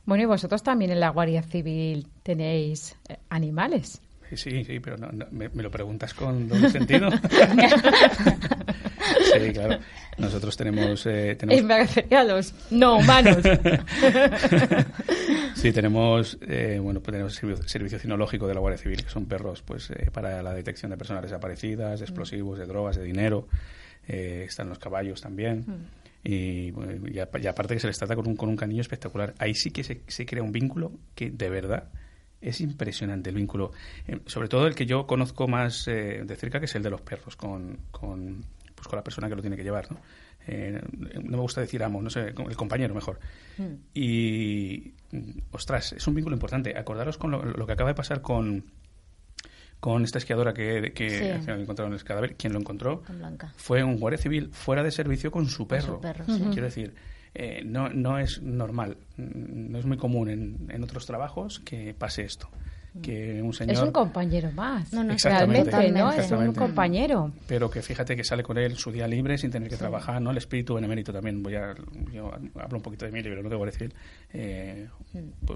[0.04, 4.00] Bueno, y vosotros también en la Guardia Civil tenéis eh, animales.
[4.34, 4.96] Sí, sí, pero
[5.30, 7.10] me, lo preguntas con doble sentido.
[9.34, 9.78] sí, claro.
[10.18, 11.06] Nosotros tenemos...
[11.06, 12.54] Eh, tenemos...
[12.70, 13.38] no humanos.
[15.54, 19.26] sí, tenemos, eh, bueno, pues tenemos servicio, servicio, cinológico de la Guardia Civil, que son
[19.26, 23.48] perros pues eh, para la detección de personas desaparecidas, de explosivos, de drogas, de dinero.
[24.06, 25.64] Eh, están los caballos también.
[25.66, 26.02] Mm.
[26.24, 26.72] Y,
[27.12, 29.34] y, aparte que se les trata con un, con un cariño espectacular.
[29.38, 31.88] Ahí sí que se, se crea un vínculo que de verdad
[32.42, 33.72] es impresionante el vínculo.
[34.06, 36.90] Eh, sobre todo el que yo conozco más eh, de cerca, que es el de
[36.90, 38.44] los perros, con, con,
[38.82, 39.90] pues con la persona que lo tiene que llevar.
[39.92, 39.98] ¿no?
[40.48, 40.80] Eh,
[41.22, 43.20] no me gusta decir amo, no sé, el compañero mejor.
[43.58, 43.74] Mm.
[43.94, 44.92] Y,
[45.52, 46.76] ostras, es un vínculo importante.
[46.76, 48.64] Acordaros con lo, que acaba de pasar con,
[49.78, 52.34] con esta esquiadora que, que al final encontraron el cadáver.
[52.34, 53.04] Quien lo encontró
[53.54, 56.00] fue un guardia civil fuera de servicio con su perro.
[56.26, 56.92] Quiero decir,
[57.34, 62.24] eh, no, no es normal, no es muy común en, en otros trabajos que pase
[62.24, 62.50] esto
[63.00, 63.74] que un señor...
[63.74, 64.92] Es un compañero más.
[64.92, 66.12] No, no, realmente, ¿no?
[66.12, 67.32] Es un compañero.
[67.46, 70.30] Pero que fíjate que sale con él su día libre sin tener que trabajar, ¿no?
[70.30, 71.74] El espíritu benemérito también, voy a...
[72.12, 73.94] Yo hablo un poquito de mí, pero no debo decir.
[74.32, 74.88] Eh,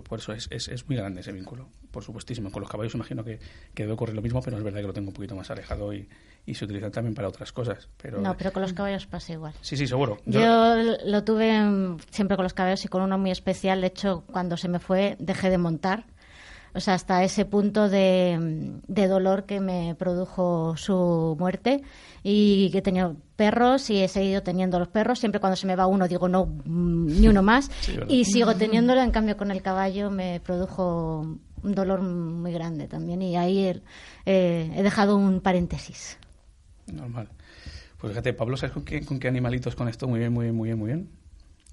[0.09, 2.51] por, eso es, es, es, muy grande ese vínculo, por supuestísimo.
[2.51, 3.39] Con los caballos imagino que,
[3.75, 5.93] que debe ocurrir lo mismo, pero es verdad que lo tengo un poquito más alejado
[5.93, 6.09] y,
[6.47, 7.89] y se utilizan también para otras cosas.
[8.01, 8.21] Pero...
[8.21, 9.53] No, pero con los caballos pasa igual.
[9.61, 10.19] Sí, sí, seguro.
[10.25, 13.83] Yo, lo tuve siempre con los caballos y con uno muy especial.
[13.83, 16.07] De hecho, cuando se me fue, dejé de montar
[16.77, 21.83] o sea, hasta ese punto de, dolor que me produjo su muerte
[22.23, 25.19] y que he tenido perros y he seguido teniendo los perros.
[25.19, 27.71] Siempre cuando se me va uno digo no, mm, ni uno más.
[28.09, 29.01] y sigo teniéndolo.
[29.01, 33.59] En cambio, con el caballo me produjo un dolor muy grande también y ahí
[34.27, 36.19] eh, he dejado un paréntesis.
[36.93, 37.29] Normal.
[37.99, 40.07] Pues fíjate, Pablo, ¿sabes con qué, con qué animalitos con esto?
[40.07, 41.26] Muy bien, muy bien, muy bien, muy bien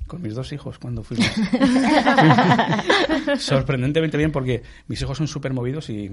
[0.07, 1.27] con mis dos hijos cuando fuimos.
[3.39, 6.09] Sorprendentemente bien porque mis hijos son súper movidos y,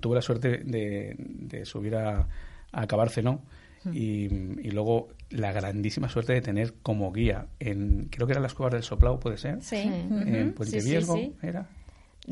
[0.00, 2.28] tuve la suerte de, subir a,
[2.72, 3.42] a Cabárceno
[3.84, 3.94] hmm.
[3.94, 4.24] y,
[4.62, 8.72] y, luego la grandísima suerte de tener como guía en, creo que eran las cuevas
[8.72, 9.76] del Soplao, puede ser, sí.
[9.76, 11.68] en Puente Viergo, era.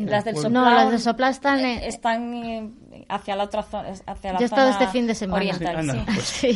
[0.05, 2.71] Las del no, las del Sopla están, eh, están eh,
[3.09, 3.93] hacia la otra zona.
[4.07, 5.37] Hacia la Yo he estado este fin de semana.
[5.37, 6.47] Oriental, pues,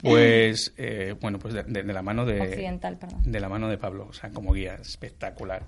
[0.00, 2.40] pues eh, bueno, pues de, de, la mano de.
[2.40, 3.22] Occidental, perdón.
[3.24, 5.64] De la mano de Pablo, o sea, como guía espectacular.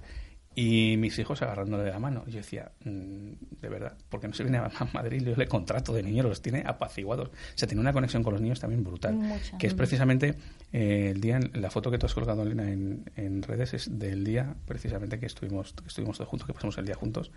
[0.61, 2.25] Y mis hijos agarrándole de la mano.
[2.27, 5.23] Y yo decía, mm, de verdad, porque no se viene a Madrid?
[5.25, 7.29] Yo le contrato de niños, los tiene apaciguados.
[7.29, 9.17] O sea, tiene una conexión con los niños también brutal.
[9.57, 10.35] que es precisamente
[10.73, 14.25] eh, el día, la foto que tú has colgado, Elena, en, en, redes, es del
[14.25, 17.31] día precisamente que estuvimos, que estuvimos todos juntos, que pasamos el día juntos.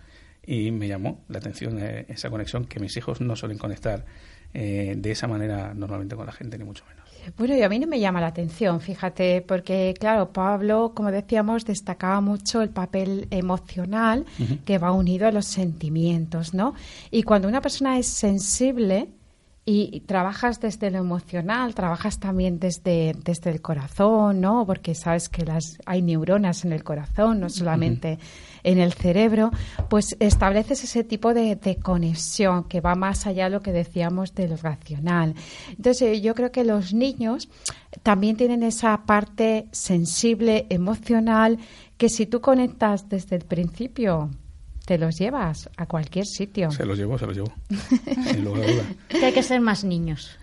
[0.44, 4.04] Y me llamó la atención eh, esa conexión que mis hijos no suelen conectar
[4.52, 7.01] eh, de esa manera normalmente con la gente, ni mucho menos.
[7.36, 11.64] Bueno, y a mí no me llama la atención, fíjate, porque claro, Pablo, como decíamos,
[11.64, 14.26] destacaba mucho el papel emocional
[14.64, 16.74] que va unido a los sentimientos, ¿no?
[17.10, 19.08] Y cuando una persona es sensible,
[19.64, 24.66] y, trabajas desde lo emocional, trabajas también desde, desde el corazón, ¿no?
[24.66, 28.18] Porque sabes que las, hay neuronas en el corazón, no solamente
[28.64, 29.52] en el cerebro,
[29.88, 34.34] pues estableces ese tipo de, de, conexión que va más allá de lo que decíamos
[34.34, 35.34] de lo racional.
[35.70, 37.48] Entonces, yo creo que los niños
[38.02, 41.58] también tienen esa parte sensible, emocional,
[41.96, 44.30] que si tú conectas desde el principio
[44.84, 46.70] te los llevas a cualquier sitio.
[46.70, 47.52] Se los llevo, se los llevo.
[49.08, 50.38] Que hay que ser más niños.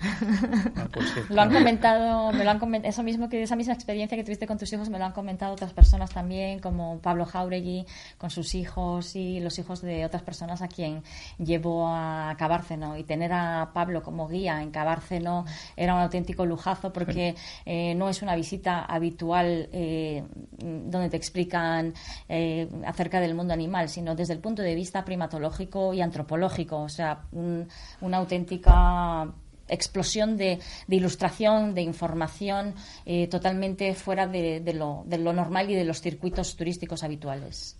[0.75, 4.17] Ah, pues lo han comentado, me lo han comentado, eso mismo que esa misma experiencia
[4.17, 7.85] que tuviste con tus hijos me lo han comentado otras personas también, como Pablo Jauregui
[8.17, 11.03] con sus hijos y los hijos de otras personas a quien
[11.37, 16.93] llevó a Cabárceno y tener a Pablo como guía en Cabárceno era un auténtico lujazo
[16.93, 20.23] porque eh, no es una visita habitual eh,
[20.59, 21.93] donde te explican
[22.27, 26.89] eh, acerca del mundo animal, sino desde el punto de vista primatológico y antropológico, o
[26.89, 29.33] sea, una auténtica
[29.69, 32.73] explosión de, ilustración, de información
[33.05, 37.77] eh, totalmente fuera de, lo, normal y de los circuitos turísticos habituales.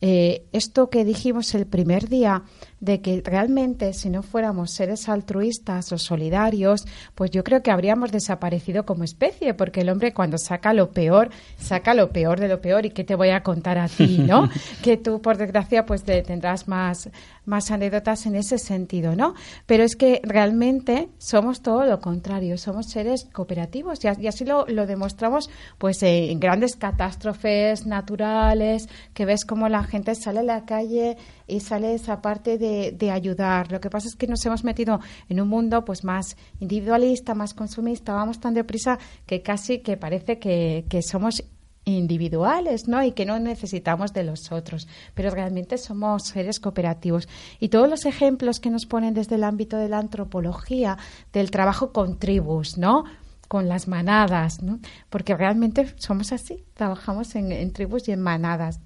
[0.00, 2.42] eh, esto que dijimos el primer día
[2.80, 8.12] de que realmente si no fuéramos seres altruistas o solidarios, pues yo creo que habríamos
[8.12, 12.60] desaparecido como especie, porque el hombre cuando saca lo peor, saca lo peor de lo
[12.60, 14.48] peor y qué te voy a contar a ti, ¿no?
[14.82, 17.10] que tú por desgracia pues tendrás más
[17.46, 19.34] más anécdotas en ese sentido, ¿no?
[19.66, 25.48] Pero es que realmente somos todo lo contrario, somos seres cooperativos y, así lo, demostramos
[25.78, 31.60] pues en grandes catástrofes naturales, que ves cómo la gente sale a la calle y
[31.60, 33.70] sale esa parte de, de, ayudar.
[33.70, 37.54] Lo que pasa es que nos hemos metido en un mundo pues más individualista, más
[37.54, 41.44] consumista, vamos tan deprisa que casi que parece que, que somos
[41.84, 43.02] individuales, ¿no?
[43.02, 47.28] Y que no necesitamos de los otros, pero realmente somos seres cooperativos.
[47.60, 50.98] Y todos los ejemplos que nos ponen desde el ámbito de la antropología,
[51.32, 53.04] del trabajo con tribus, ¿no?
[53.48, 54.80] con las manadas, ¿no?
[55.08, 58.80] Porque realmente somos así, trabajamos en, en tribus y en manadas.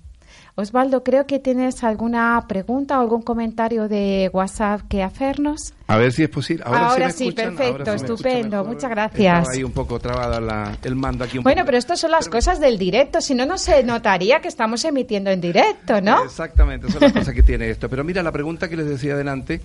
[0.57, 5.72] Osvaldo, creo que tienes alguna pregunta o algún comentario de WhatsApp que hacernos.
[5.86, 6.64] A ver si es posible.
[6.66, 9.48] Ahora, sí, perfecto, estupendo, muchas gracias.
[9.48, 11.38] Ahí un poco trabada el mando aquí.
[11.38, 14.48] Un bueno, pero estas son las cosas del directo, si no, no se notaría que
[14.48, 16.24] estamos emitiendo en directo, ¿no?
[16.24, 17.88] Exactamente, son las cosas que tiene esto.
[17.88, 19.61] Pero mira, la pregunta que les decía adelante,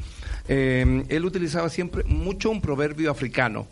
[0.48, 3.68] eh, él utilizaba siempre mucho un proverbio africano.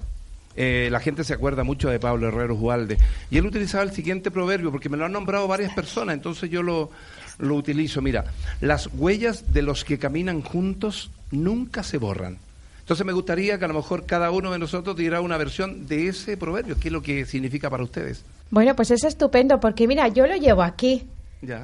[0.56, 2.97] Eh, la gente se acuerda mucho de Pablo Herrero Jualde.
[3.32, 6.64] Y él utilizaba el siguiente proverbio, porque me lo han nombrado varias personas, entonces yo
[6.64, 6.91] lo,
[7.39, 8.01] lo utilizo.
[8.01, 8.26] Mira,
[8.62, 12.38] las huellas de los que caminan juntos nunca se borran.
[12.80, 16.10] Entonces me gustaría que a lo mejor cada uno de nosotros diera una versión de
[16.10, 18.26] ese proverbio, qué es lo que significa para ustedes.
[18.49, 21.08] Bueno, pues es estupendo, porque mira, yo lo llevo aquí.
[21.41, 21.64] Ya.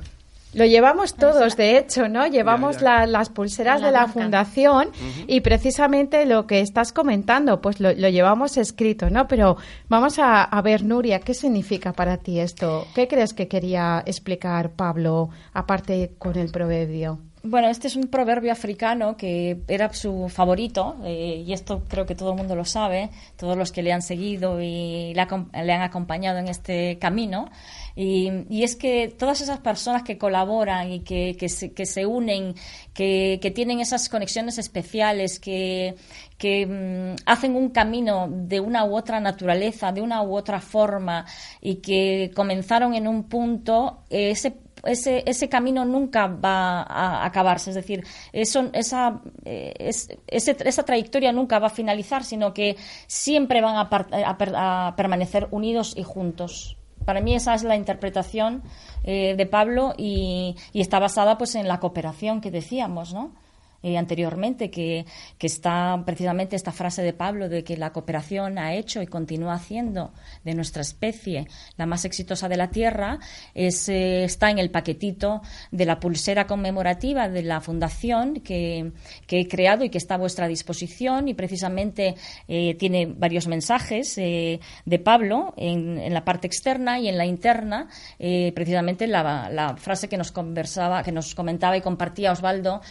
[0.54, 2.26] Lo llevamos todos, de hecho, ¿no?
[2.26, 4.89] Llevamos las pulseras de la fundación
[5.28, 9.28] y precisamente lo que estás comentando, pues lo, llevamos escrito, ¿no?
[9.28, 9.58] Pero
[9.89, 12.88] vamos a, a, ver, Nuria, ¿qué significa para ti esto?
[12.95, 17.20] ¿Qué crees que quería explicar Pablo, aparte con el proverbio?
[17.42, 22.14] Bueno, este es un proverbio africano que era su favorito, eh, y esto creo que
[22.14, 26.40] todo el mundo lo sabe, todos los que le han seguido y le, han acompañado
[26.40, 27.50] en este camino.
[27.96, 31.48] Y, es que todas esas personas que colaboran y que, que,
[31.86, 32.56] se, unen,
[32.94, 35.96] que, tienen esas conexiones especiales, que,
[36.44, 41.26] mm, hacen un camino de una u otra naturaleza, de una u otra forma,
[41.62, 44.52] y que comenzaron en un punto, ese
[44.84, 49.73] ese, ese camino nunca va a acabarse, es decir, eso, esa, eh,
[50.27, 52.75] esa trayectoria nunca va a finalizar, sino que
[53.07, 56.77] siempre van a, permanecer unidos y juntos.
[57.05, 58.61] Para mí esa es la interpretación
[59.03, 63.32] eh, de Pablo y, y, está basada pues en la cooperación que decíamos, ¿no?
[63.82, 65.05] Eh, anteriormente, que,
[65.38, 69.53] que, está precisamente esta frase de Pablo de que la cooperación ha hecho y continúa
[69.53, 70.11] haciendo
[70.43, 73.19] de nuestra especie la más exitosa de la Tierra,
[73.53, 78.91] es, eh, está en el paquetito de la pulsera conmemorativa de la Fundación que,
[79.25, 82.15] que he creado y que está a vuestra disposición y precisamente
[82.49, 87.88] eh, tiene varios mensajes de Pablo en, en, la parte externa y en la interna,
[88.17, 92.82] precisamente la, la, frase que nos conversaba, que nos comentaba y compartía Osvaldo.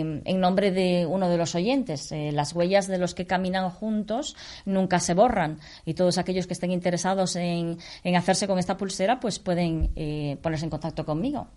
[0.00, 2.12] En nombre de uno de los oyentes.
[2.12, 6.54] Eh, las huellas de los que caminan juntos nunca se borran y todos aquellos que
[6.54, 7.78] estén interesados en,
[8.16, 11.48] hacerse con esta pulsera pues pueden eh, ponerse en contacto conmigo.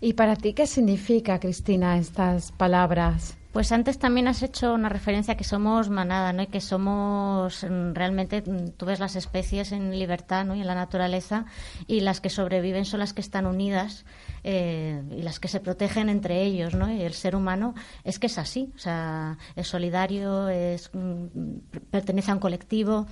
[0.00, 3.36] ¿Y para ti qué significa, Cristina, estas palabras?
[3.52, 6.42] Pues antes también has hecho una referencia que somos manada, ¿no?
[6.42, 10.54] Y que somos mm, realmente, mm, tú ves las especies en libertad, ¿no?
[10.54, 11.44] Y en la naturaleza,
[11.86, 14.06] y las que sobreviven son las que están unidas
[14.42, 16.90] eh, y las que se protegen entre ellos, ¿no?
[16.90, 17.74] Y el ser humano
[18.04, 21.58] es que es así, o sea, es solidario, es mm,
[21.90, 23.06] pertenece a un colectivo,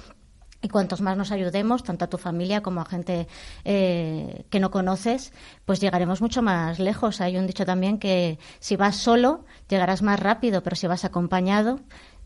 [0.63, 3.27] y cuantos más nos ayudemos, tanto a tu familia como a gente
[3.65, 5.33] eh, que no conoces,
[5.65, 7.21] pues llegaremos mucho más lejos.
[7.21, 11.81] Hay un dicho también que si vas solo, llegarás más rápido, pero si vas acompañado,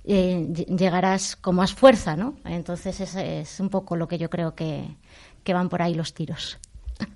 [0.04, 2.36] eh, llegarás con más fuerza, ¿no?
[2.44, 4.96] Entonces es, es un poco lo que yo creo que,
[5.44, 6.58] que van por ahí los tiros.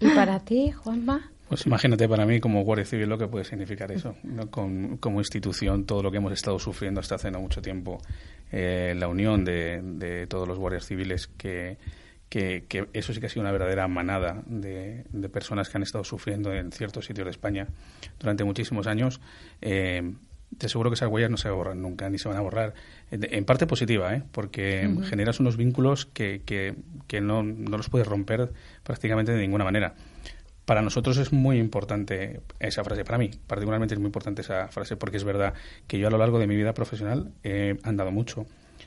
[0.00, 1.30] ¿Y para ti, Juanma?
[1.48, 4.14] Pues imagínate para mí como Guardia Civil lo que puede significar eso,
[5.00, 7.98] como institución, todo lo que hemos estado sufriendo hasta hace no mucho tiempo,
[8.52, 11.76] eh, la unión de, todos los guardias civiles que,
[12.28, 16.52] que, eso sí que ha sido una verdadera manada de, personas que han estado sufriendo
[16.52, 17.68] en ciertos sitios de España
[18.18, 19.20] durante muchísimos años.
[19.60, 20.12] Eh,
[20.56, 22.72] te aseguro que esas huellas no se borran nunca, ni se van a borrar.
[23.10, 24.22] En parte positiva, ¿eh?
[24.32, 26.74] porque generas unos vínculos que, que,
[27.06, 28.50] que no, no, los puedes romper
[28.82, 29.94] prácticamente de ninguna manera.
[30.68, 34.98] Para nosotros es muy importante esa frase, para mí particularmente es muy importante esa frase
[34.98, 35.54] porque es verdad
[35.86, 38.44] que yo a lo largo de mi vida profesional he andado mucho,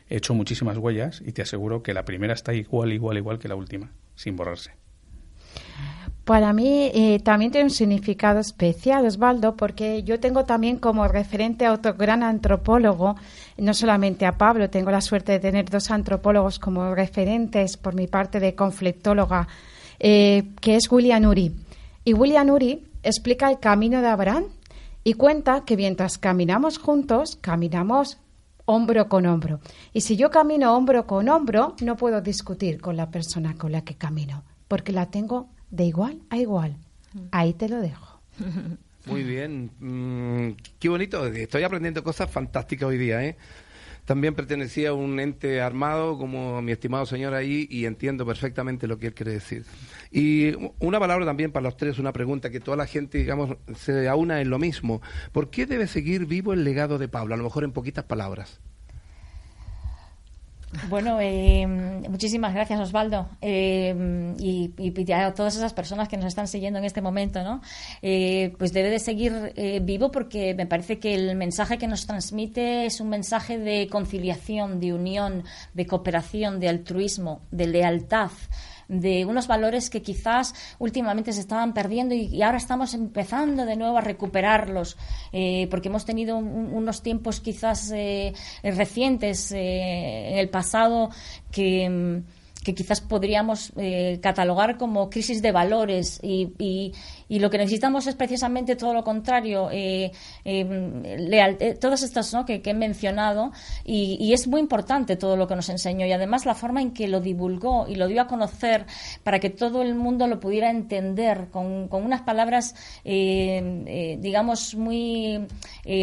[0.08, 3.48] he hecho muchísimas huellas y te aseguro que la primera está igual, igual, igual que
[3.48, 4.74] la última, sin borrarse.
[6.24, 11.66] Para mí eh, también tiene un significado especial, Osvaldo, porque yo tengo también como referente
[11.66, 13.16] a otro gran antropólogo,
[13.58, 18.06] no solamente a Pablo, tengo la suerte de tener dos antropólogos como referentes por mi
[18.06, 19.48] parte de conflictóloga,
[20.00, 21.52] eh, que es William Uri.
[22.04, 24.46] Y William Uri explica el camino de Abraham
[25.04, 28.20] y cuenta que mientras caminamos juntos, caminamos
[28.66, 29.60] hombro con hombro.
[29.94, 33.84] Y si yo camino hombro con hombro, no puedo discutir con la persona con la
[33.84, 36.78] que camino, porque la tengo de igual a igual.
[37.32, 38.22] Ahí te lo dejo.
[39.06, 39.72] Muy bien.
[39.80, 41.26] Mm, qué bonito.
[41.26, 43.36] Estoy aprendiendo cosas fantásticas hoy día, ¿eh?
[44.06, 48.98] También pertenecía a un ente armado como mi estimado señor ahí y entiendo perfectamente lo
[48.98, 49.66] que él quiere decir.
[50.12, 54.08] Y una palabra también para los tres, una pregunta que toda la gente, digamos, se
[54.08, 55.02] aúna en lo mismo.
[55.32, 57.36] ¿Por qué debe seguir vivo el legado de Pablo?
[57.36, 58.60] A lo mejor en poquitas palabras.
[60.88, 61.68] Bueno, eh,
[62.10, 64.72] muchísimas gracias Osvaldo eh, y,
[65.12, 67.62] a todas esas personas que nos están siguiendo en este momento, ¿no?
[68.02, 72.86] Eh, pues debe de seguir vivo porque me parece que el mensaje que nos transmite
[72.86, 75.44] es un mensaje de conciliación, de unión,
[75.74, 78.32] de cooperación, de altruismo, de lealtad
[78.92, 83.98] de unos valores que quizás últimamente se estaban perdiendo y, ahora estamos empezando de nuevo
[83.98, 84.98] a recuperarlos,
[85.32, 88.34] eh, porque hemos tenido unos tiempos quizás eh,
[88.64, 91.10] recientes eh, en el pasado
[91.52, 96.94] que mm, que quizás podríamos eh, catalogar como crisis de valores y, y,
[97.40, 100.12] lo que necesitamos es precisamente todo lo contrario, eh,
[100.46, 102.46] eh, todas estas ¿no?
[102.46, 103.52] que, he mencionado
[103.84, 107.08] y, es muy importante todo lo que nos enseñó y además la forma en que
[107.08, 108.86] lo divulgó y lo dio a conocer
[109.24, 115.48] para que todo el mundo lo pudiera entender con, con unas palabras, digamos, muy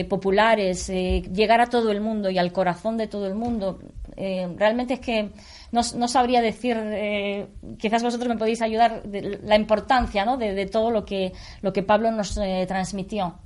[0.09, 3.79] populares, llegar a todo el mundo y al corazón de todo el mundo.
[4.17, 5.31] realmente es que
[5.73, 7.47] no, no sabría decir, eh,
[7.79, 10.37] quizás vosotros me podéis ayudar, de la importancia ¿no?
[10.37, 13.39] de, todo lo que, lo que Pablo nos eh, transmitió.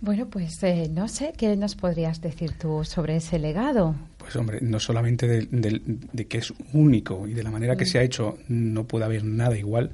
[0.00, 3.94] Bueno, pues eh, no sé, ¿qué nos podrías decir tú sobre ese legado?
[4.18, 7.88] Pues hombre, no solamente de, que es único y de la manera que mm.
[7.88, 9.92] se ha hecho no puede haber nada igual,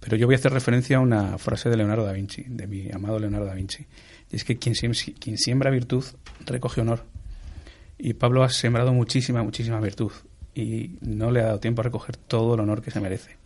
[0.00, 2.90] pero yo voy a hacer referencia a una frase de Leonardo da Vinci, de mi
[2.92, 3.86] amado Leonardo da Vinci.
[4.30, 6.04] Y es que quien, quien siembra virtud
[6.44, 7.04] recoge honor.
[7.98, 10.12] Y Pablo ha sembrado muchísima, muchísima virtud
[10.54, 13.36] y no le ha dado tiempo a recoger todo el honor que se merece.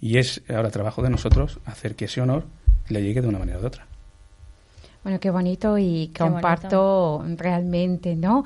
[0.00, 2.44] Y es ahora trabajo de nosotros hacer que ese honor
[2.88, 3.86] le llegue de una manera u otra.
[5.02, 8.44] Bueno, qué bonito y comparto realmente, ¿no?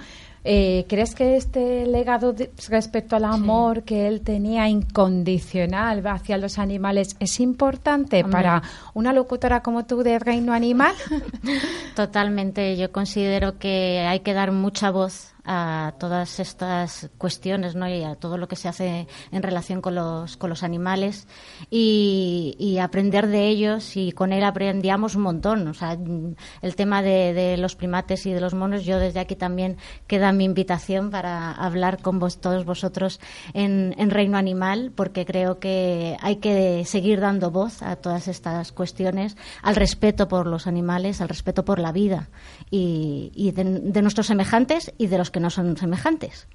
[0.49, 2.35] Eh, ¿Crees que este legado
[2.69, 8.63] respecto al amor que él tenía incondicional hacia los animales es importante para
[8.95, 10.95] una locutora como tú de Reino Animal?
[11.97, 12.77] Totalmente.
[12.77, 17.89] Yo considero que hay que dar mucha voz a todas estas cuestiones ¿no?
[17.89, 21.29] y a todo lo que se hace en relación con los, con los animales
[21.71, 25.67] y, aprender de ellos y con él aprendíamos un montón.
[25.69, 25.97] O sea,
[26.63, 30.45] el tema de, los primates y de los monos, yo desde aquí también queda mi
[30.45, 33.19] invitación para hablar con vos, todos vosotros
[33.55, 38.73] en, en Reino Animal porque creo que hay que seguir dando voz a todas estas
[38.73, 42.29] cuestiones, al respeto por los animales, al respeto por la vida
[42.71, 46.47] y, de, nuestros semejantes y de los que no son semejantes.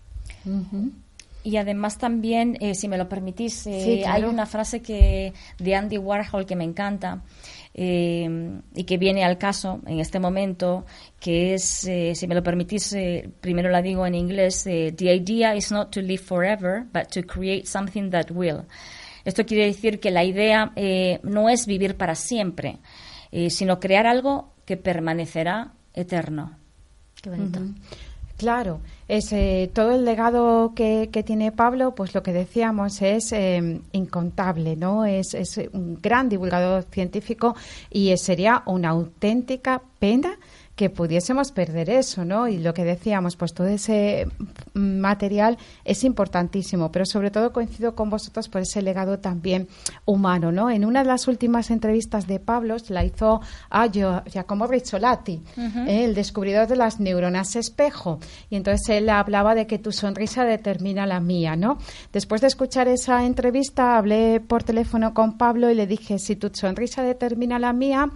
[1.43, 5.97] Y además también, eh, si me lo permitís, eh, hay una frase que de Andy
[5.97, 7.24] Warhol que me encanta
[7.74, 8.30] eh,
[8.76, 10.86] y que viene al caso en este momento,
[11.20, 12.95] que es, si me lo permitís,
[13.39, 17.66] primero la digo en inglés, The idea is not to live forever, but to create
[17.66, 18.66] something that will.
[19.26, 20.74] Esto quiere decir que la idea
[21.24, 22.78] no es vivir para siempre,
[23.49, 26.57] sino crear algo que permanecerá eterno.
[27.21, 27.59] Qué bonito.
[28.37, 29.35] Claro, es,
[29.71, 35.05] todo el legado que, tiene Pablo, pues lo que decíamos es eh, incontable, ¿no?
[35.05, 37.55] Es, es, un gran divulgador científico
[37.91, 40.39] y sería una auténtica pena
[40.82, 42.47] que pudiésemos perder eso, ¿no?
[42.47, 44.25] Y lo que decíamos, pues todo ese
[44.73, 49.67] material es importantísimo, pero sobre todo coincido con vosotros por ese legado también
[50.05, 50.71] humano, ¿no?
[50.71, 56.05] En una de las últimas entrevistas de Pablo la hizo a Giacomo Rizzolatti, ¿eh?
[56.05, 58.19] el descubridor de las neuronas espejo,
[58.49, 61.77] y entonces él hablaba de que tu sonrisa determina la mía, ¿no?
[62.11, 66.49] Después de escuchar esa entrevista, hablé por teléfono con Pablo y le dije, si tu
[66.51, 68.09] sonrisa determina la mía,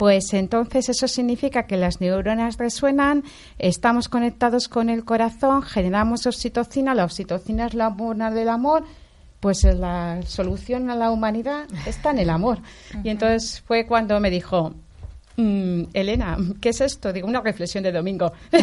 [0.00, 3.22] pues entonces eso significa que las neuronas resuenan,
[3.58, 8.84] estamos conectados con el corazón, generamos oxitocina, la oxitocina es la hormona del amor,
[9.40, 12.60] pues la solución a la humanidad está en el amor.
[13.04, 14.72] Y entonces fue cuando me dijo,
[15.36, 17.12] mm, Elena, ¿qué es esto?
[17.12, 18.32] Digo, una reflexión de domingo.
[18.52, 18.58] y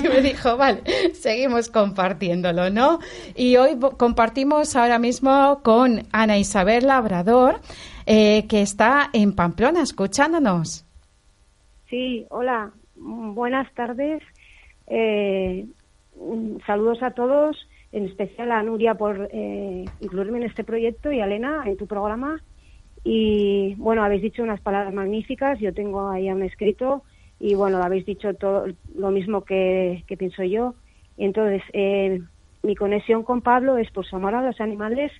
[0.00, 0.84] me dijo, vale,
[1.20, 3.00] seguimos compartiéndolo, ¿no?
[3.34, 7.60] Y hoy compartimos ahora mismo con Ana Isabel Labrador,
[8.06, 10.86] eh, que está en Pamplona escuchándonos.
[11.88, 14.22] Sí, hola, buenas tardes.
[14.86, 15.66] Eh,
[16.66, 17.56] saludos a todos,
[17.92, 21.86] en especial a Nuria por eh, incluirme en este proyecto y a Elena en tu
[21.86, 22.40] programa.
[23.02, 27.02] Y bueno, habéis dicho unas palabras magníficas, yo tengo ahí un escrito
[27.38, 30.74] y bueno, habéis dicho todo lo mismo que, que pienso yo.
[31.16, 31.62] Entonces,
[32.62, 35.12] mi conexión con Pablo es por su amor a los animales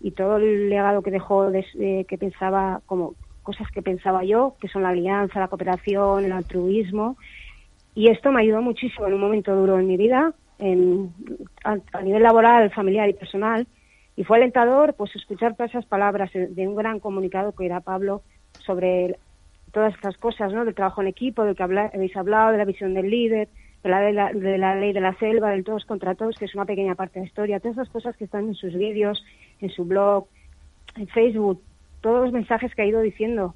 [0.00, 3.14] y todo el legado que dejó, que pensaba como,
[3.48, 7.16] cosas que pensaba yo, que son la alianza, la cooperación, el altruismo.
[7.94, 11.14] Y esto me ayudó muchísimo en un momento duro en mi vida, en,
[11.64, 13.66] a, nivel laboral, familiar y personal.
[14.16, 18.20] Y fue alentador pues escuchar todas esas palabras de un gran comunicado que era Pablo
[18.66, 19.16] sobre
[19.72, 20.66] todas estas cosas, ¿no?
[20.66, 23.48] Del trabajo en equipo, del que habéis hablado, de la visión del líder,
[23.82, 26.64] de la, de la, ley de la selva, del todos contra todos, que es una
[26.64, 29.24] pequeña parte de la historia, todas esas cosas que están en sus vídeos,
[29.60, 30.26] en su blog,
[30.96, 31.62] en Facebook,
[32.00, 33.54] todos los mensajes que ha ido diciendo,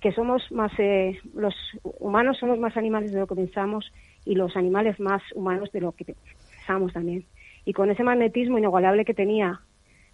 [0.00, 3.90] que somos más, eh, los humanos somos más animales de lo que pensamos
[4.24, 7.24] y los animales más humanos de lo que pensamos también.
[7.64, 9.60] Y con ese magnetismo inigualable que tenía,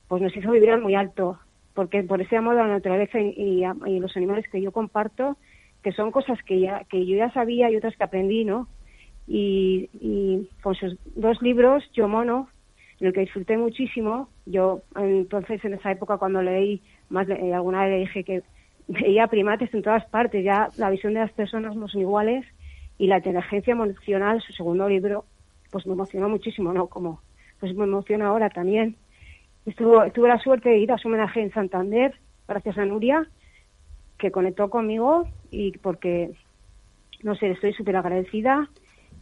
[0.06, 1.38] pues nos hizo vibrar muy alto,
[1.74, 5.36] porque por ese amor a la naturaleza y, a, los animales que yo comparto,
[5.82, 8.68] que son cosas que ya que yo ya sabía y otras que aprendí, ¿no?
[9.32, 12.48] Y, y con sus dos libros, Yo Mono,
[12.98, 17.84] en el que disfruté muchísimo, yo entonces en esa época cuando leí, más eh, alguna
[17.84, 18.42] vez le dije que
[18.88, 22.44] veía primates en todas partes, ya la visión de las personas no son iguales
[22.98, 25.24] y la inteligencia emocional, su segundo libro,
[25.70, 26.88] pues me emocionó muchísimo, ¿no?
[26.88, 27.20] Como
[27.60, 28.96] pues me emociona ahora también.
[29.64, 32.16] Estuvo, tuve la suerte de ir a su homenaje en Santander,
[32.48, 33.28] gracias a Nuria,
[34.18, 36.32] que conectó conmigo y porque,
[37.22, 38.68] no sé, estoy súper agradecida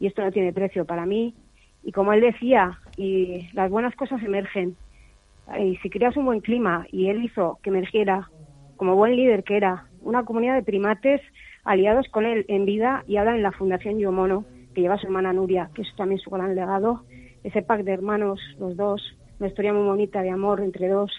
[0.00, 1.34] y esto no tiene precio para mí.
[1.82, 4.76] Y como él decía, y las buenas cosas emergen.
[5.58, 8.30] Y si creas un buen clima, y él hizo que emergiera,
[8.76, 11.20] como buen líder que era, una comunidad de primates
[11.64, 14.44] aliados con él en vida y ahora en la Fundación Yomono,
[14.74, 17.04] que lleva su hermana Nuria, que es también su gran legado,
[17.42, 19.02] ese pack de hermanos, los dos,
[19.38, 21.12] una historia muy bonita de amor entre dos,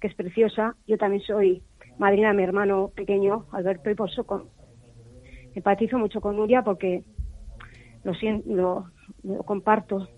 [0.00, 0.74] que es preciosa.
[0.86, 1.62] Yo también soy
[1.98, 4.24] madrina de mi hermano pequeño, Alberto, y por eso
[5.54, 7.02] empatizo mucho con Nuria porque
[8.04, 8.90] lo, siento,
[9.22, 10.08] lo, comparto.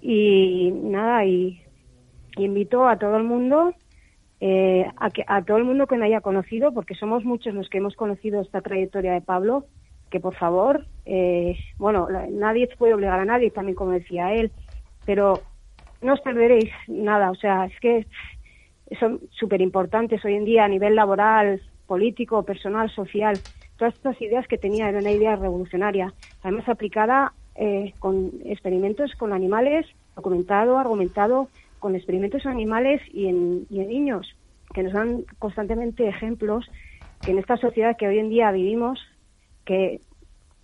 [0.00, 1.62] Y nada, y,
[2.36, 3.74] invito a todo el mundo,
[4.40, 7.68] eh, a, que, a todo el mundo que me haya conocido, porque somos muchos los
[7.68, 9.66] que hemos conocido esta trayectoria de Pablo,
[10.10, 14.50] que por favor, eh, bueno, nadie puede obligar a nadie, también como decía él,
[15.06, 15.42] pero
[16.02, 17.30] no os perderéis nada.
[17.30, 18.06] O sea, es que
[18.98, 23.38] son súper importantes hoy en día a nivel laboral, político, personal, social.
[23.82, 26.14] Todas estas ideas que tenía eran una idea revolucionaria,
[26.44, 31.48] además aplicada eh, con experimentos con animales, documentado, argumentado
[31.80, 34.36] con experimentos animales y en, y en niños,
[34.72, 36.70] que nos dan constantemente ejemplos
[37.22, 39.00] que en esta sociedad que hoy en día vivimos,
[39.64, 40.00] que,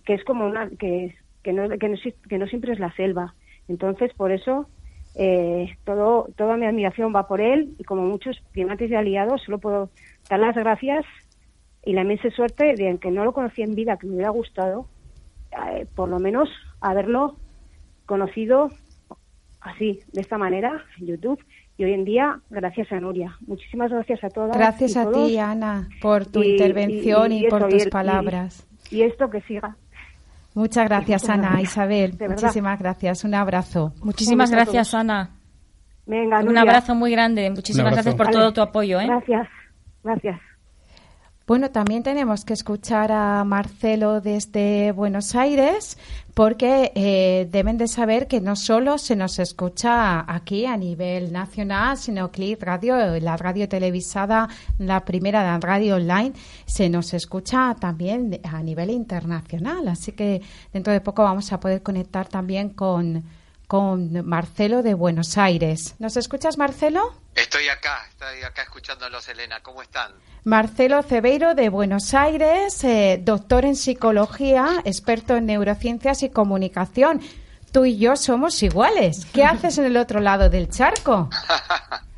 [0.05, 1.13] que es como una, que,
[1.43, 1.97] que, no, que, no,
[2.29, 3.33] que no siempre es la selva.
[3.67, 4.69] Entonces, por eso
[5.15, 9.57] eh, todo, toda mi admiración va por él y como muchos primates y aliados solo
[9.57, 9.89] puedo
[10.29, 11.03] dar las gracias
[11.83, 14.87] y la inmensa suerte de que no lo conocí en vida, que me hubiera gustado,
[15.51, 16.49] eh, por lo menos
[16.81, 17.35] haberlo
[18.05, 18.69] conocido
[19.61, 21.43] así, de esta manera, en YouTube.
[21.77, 23.37] Y hoy en día, gracias a Nuria.
[23.47, 24.57] Muchísimas gracias a todas.
[24.57, 28.67] Gracias a ti, Ana, por tu intervención y, por tus palabras.
[28.91, 29.77] y esto que siga.
[30.55, 32.17] Muchas gracias, Ana, Isabel.
[32.19, 33.23] Muchísimas gracias.
[33.23, 33.93] Un abrazo.
[34.03, 35.29] Muchísimas gracias, Ana.
[36.05, 37.49] Venga, Un abrazo muy grande.
[37.49, 38.99] Muchísimas gracias por todo tu apoyo.
[38.99, 39.05] ¿eh?
[39.05, 39.47] Gracias.
[40.03, 40.48] Gracias.
[41.49, 45.97] Bueno, también tenemos que escuchar a Marcelo desde Buenos Aires
[46.35, 51.97] porque eh, deben de saber que no solo se nos escucha aquí a nivel nacional,
[51.97, 54.47] sino que Radio, la radio televisada,
[54.77, 56.33] la primera de radio online,
[56.67, 59.87] se nos escucha también a nivel internacional.
[59.87, 63.23] Así que dentro de poco vamos a poder conectar también con
[63.69, 65.93] con Marcelo de Buenos Aires.
[65.99, 67.13] ¿Nos escuchas, Marcelo?
[67.35, 69.59] Estoy acá, estoy acá escuchándolos, Elena.
[69.61, 70.11] ¿Cómo están?
[70.43, 77.21] Marcelo Cebeiro de Buenos Aires, eh, doctor en psicología, experto en neurociencias y comunicación.
[77.71, 79.27] Tú y yo somos iguales.
[79.33, 81.29] ¿Qué haces en el otro lado del charco?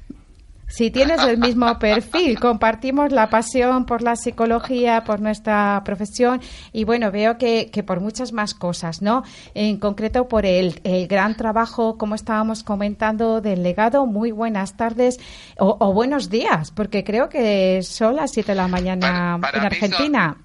[0.72, 6.42] Si tienes el mismo perfil, compartimos la pasión por la psicología, por nuestra profesión
[6.72, 9.24] y bueno, veo que, que por muchas más cosas, ¿no?
[9.54, 14.06] En concreto por el, el, gran trabajo, como estábamos comentando, del legado.
[14.06, 15.20] Muy buenas tardes
[15.58, 20.38] o, buenos días, porque creo que son las 7 de la mañana en Argentina.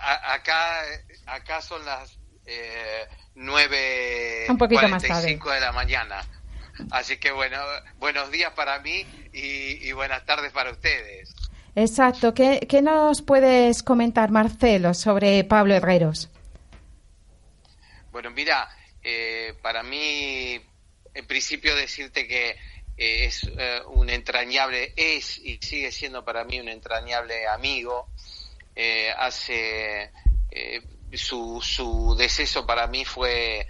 [0.00, 0.54] acá,
[1.26, 5.38] acá son las eh, 9 Un poquito más tarde.
[5.38, 6.22] de la mañana.
[6.90, 7.58] Así que bueno,
[7.98, 11.34] buenos días para mí y, buenas tardes para ustedes.
[11.74, 12.34] Exacto.
[12.34, 16.28] ¿Qué, nos puedes comentar, Marcelo, sobre Pablo Herreros?
[18.10, 18.68] Bueno, mira,
[19.02, 20.60] eh, para mí,
[21.14, 26.60] en principio decirte que eh, es eh, un entrañable, es y sigue siendo para mí
[26.60, 28.08] un entrañable amigo.
[29.18, 30.10] hace
[31.12, 33.66] su, su deceso para mí fue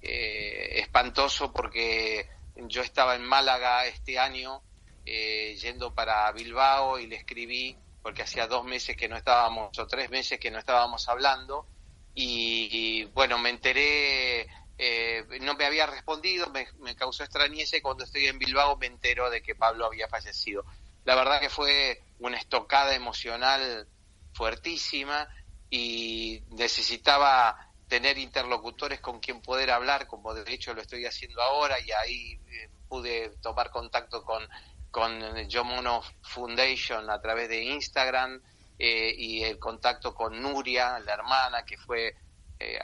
[0.00, 4.62] espantoso porque yo estaba en Málaga este año
[5.06, 9.86] eh, yendo para Bilbao y le escribí porque hacía dos meses que no estábamos, o
[9.86, 11.66] tres meses que no estábamos hablando,
[12.14, 14.42] y, bueno, me enteré,
[14.78, 18.86] eh, no me había respondido, me, me causó extrañeza y cuando estoy en Bilbao me
[18.86, 20.64] entero de que Pablo había fallecido.
[21.04, 23.88] La verdad que fue una estocada emocional
[24.34, 25.26] fuertísima
[25.70, 31.78] y necesitaba tener interlocutores con quien poder hablar, como de hecho lo estoy haciendo ahora,
[31.80, 34.42] y ahí eh, pude tomar contacto con,
[34.90, 38.40] con Yo Mono Foundation a través de Instagram
[38.78, 42.16] eh, y el contacto con Nuria, la hermana, que fue
[42.58, 42.78] eh,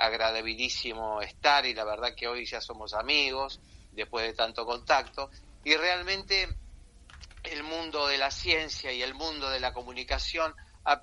[1.22, 3.60] estar y la verdad que hoy ya somos amigos
[3.92, 5.30] después de tanto contacto.
[5.64, 6.48] Y realmente
[7.42, 11.02] el mundo de la ciencia y el mundo de la comunicación ha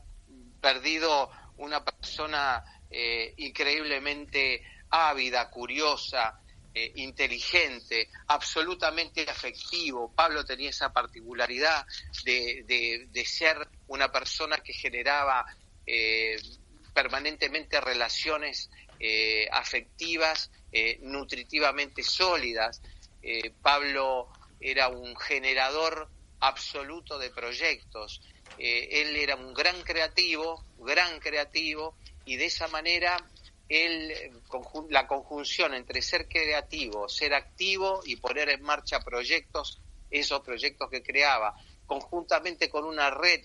[0.62, 6.40] perdido una persona eh, increíblemente ávida, curiosa,
[6.74, 10.14] eh, inteligente, absolutamente afectivo.
[10.16, 11.86] Pablo tenía esa particularidad
[12.24, 15.46] de, de, ser una persona que generaba
[15.86, 16.38] eh,
[16.94, 18.70] permanentemente relaciones
[19.52, 20.50] afectivas,
[21.02, 22.82] nutritivamente sólidas.
[23.62, 24.30] Pablo
[24.60, 26.10] era un generador
[26.40, 28.20] absoluto de proyectos.
[28.58, 31.96] él era un gran creativo, gran creativo,
[32.28, 33.18] y de esa manera
[34.90, 41.02] la conjunción entre ser creativo, ser activo y poner en marcha proyectos, esos proyectos que
[41.02, 41.56] creaba,
[41.86, 43.42] conjuntamente con una red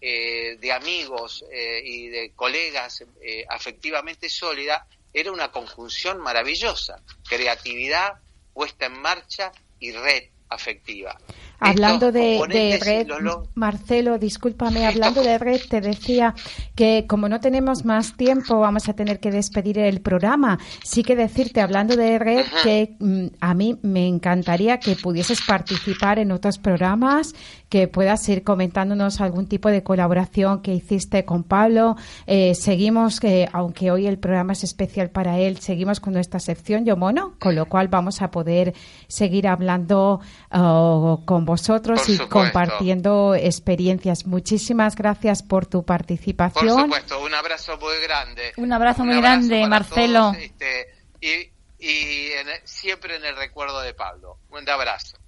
[0.00, 8.20] eh, de amigos eh, y de colegas eh, afectivamente sólida, era una conjunción maravillosa, creatividad
[8.52, 11.18] puesta en marcha y red afectiva.
[11.58, 13.06] Hablando de, red,
[13.54, 16.34] Marcelo, discúlpame, hablando de red, te decía
[16.74, 20.58] que como no tenemos más tiempo, vamos a tener que despedir el programa.
[20.84, 26.18] Sí que decirte, hablando de red, que mm, a mí me encantaría que pudieses participar
[26.18, 27.34] en otros programas,
[27.68, 31.96] que puedas ir comentándonos algún tipo de colaboración que hiciste con Pablo.
[32.26, 36.84] Eh, seguimos, que aunque hoy el programa es especial para él, seguimos con nuestra sección
[36.84, 38.74] Yo Mono, con lo cual vamos a poder
[39.08, 40.20] seguir hablando
[40.52, 44.26] oh, con vosotros y compartiendo experiencias.
[44.26, 46.66] Muchísimas gracias por tu participación.
[46.66, 48.52] Por supuesto, un abrazo muy grande.
[48.56, 50.32] Un abrazo muy grande, Marcelo.
[50.38, 52.30] Este, y,
[52.64, 54.38] siempre en el recuerdo de Pablo.
[54.50, 55.18] Un abrazo.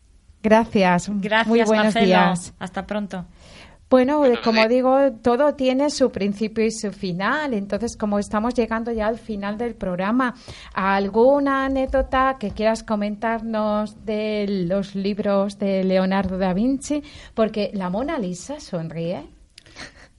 [0.43, 1.09] Gracias.
[1.09, 2.55] Gracias, muy buenos días.
[2.59, 3.25] Hasta pronto.
[3.91, 7.55] Bueno, como digo, todo tiene su principio y su final.
[7.55, 10.35] Entonces, como estamos llegando ya al final del programa,
[10.75, 17.03] ¿alguna anécdota que quieras comentarnos de los libros de Leonardo da Vinci?
[17.33, 19.38] Porque la Mona Lisa sonríe.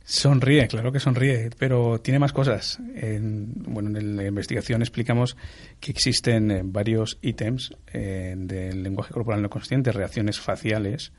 [0.10, 2.80] Sonríe, claro que sonríe, pero tiene más cosas.
[2.95, 5.38] En, bueno, en la investigación explicamos
[5.80, 11.12] que existen eh, varios ítems eh, del lenguaje corporal no consciente, reacciones faciales,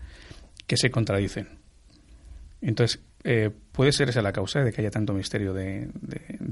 [0.67, 1.61] que se contradicen.
[2.63, 5.89] Entonces, eh, puede ser esa la causa de que haya tanto misterio de,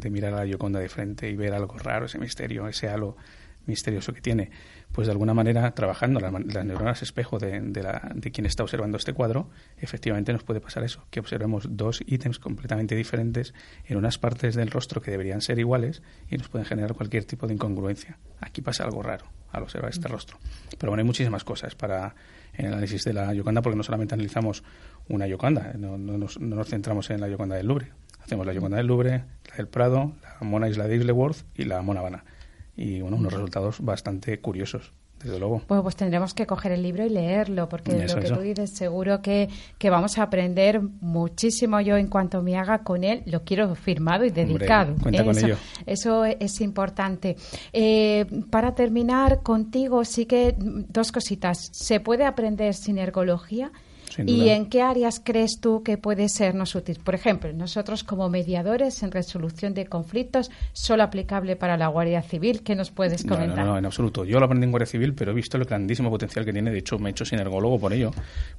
[0.09, 3.17] mirar a la Yoconda de frente y ver algo raro, ese misterio, ese halo
[3.69, 4.51] misterioso que tiene.
[4.93, 9.51] Pues de alguna manera, trabajando las, neuronas espejo de, de, quien está observando este cuadro,
[9.77, 13.55] efectivamente nos puede pasar eso, que observemos dos ítems completamente diferentes
[13.87, 17.47] en unas partes del rostro que deberían ser iguales y nos pueden generar cualquier tipo
[17.47, 18.19] de incongruencia.
[18.41, 20.39] Aquí pasa algo raro al observar este rostro.
[20.79, 22.15] Pero bueno, hay muchísimas cosas para
[22.55, 24.63] el análisis de la Yoconda, porque no solamente analizamos
[25.09, 26.39] una Yoconda, no, nos,
[26.69, 27.93] centramos en la Yoconda del Louvre.
[28.21, 31.81] Hacemos la Yoconda del Louvre, la del Prado, la Mona Isla de Isleworth y la
[31.83, 32.25] Mona Habana.
[32.79, 35.63] Y bueno, unos resultados bastante curiosos desde luego.
[35.67, 39.21] Bueno, pues tendremos que coger el libro y leerlo, porque lo que tú dices, seguro
[39.21, 41.81] que, que, vamos a aprender muchísimo.
[41.81, 44.95] Yo, en cuanto me haga con él, lo quiero firmado y dedicado.
[45.03, 45.57] cuenta con eso, ello.
[45.87, 47.37] Eso es importante.
[47.73, 51.71] Eh, para terminar contigo, sí que dos cositas.
[51.73, 53.73] ¿Se puede aprender sin ergología?
[54.27, 56.99] ¿Y en qué áreas crees tú que puede sernos útil?
[57.03, 62.63] Por ejemplo, nosotros como mediadores en resolución de conflictos, solo aplicable para la Guardia Civil.
[62.63, 63.65] ¿Qué nos puedes comentar?
[63.65, 64.25] No, no, en absoluto.
[64.25, 66.71] Yo lo aprendí en Guardia Civil, pero he visto el grandísimo potencial que tiene.
[66.71, 68.11] De hecho, me he hecho sinergólogo por ello,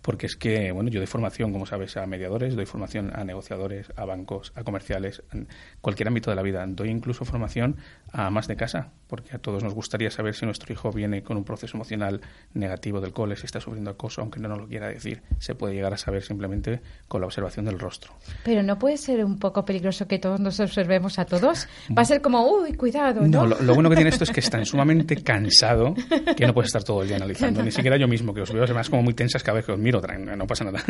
[0.02, 3.92] porque es que, bueno, yo doy formación, como sabes, a mediadores, doy formación a negociadores,
[3.96, 5.48] a bancos, a comerciales, en
[5.82, 6.66] cualquier ámbito de la vida.
[6.68, 7.78] Doy incluso formación
[8.12, 11.38] a más de casa, porque a todos nos gustaría saber si nuestro hijo viene con
[11.38, 12.22] un proceso emocional
[12.54, 15.74] negativo del cole, si está sufriendo acoso, aunque no nos lo quiera decir se puede
[15.74, 18.14] llegar a saber simplemente con la observación del rostro.
[18.44, 21.68] Pero no puede ser un poco peligroso que todos nos observemos a todos.
[21.98, 23.26] Va a ser como, uy, cuidado.
[23.26, 25.96] No, lo, bueno que tiene esto es que es tan sumamente cansado
[26.36, 27.64] que no puede estar todo el día analizando.
[27.64, 29.80] Ni siquiera yo mismo, que os veo además como muy tensas cada vez que os
[29.80, 30.84] miro, no pasa nada.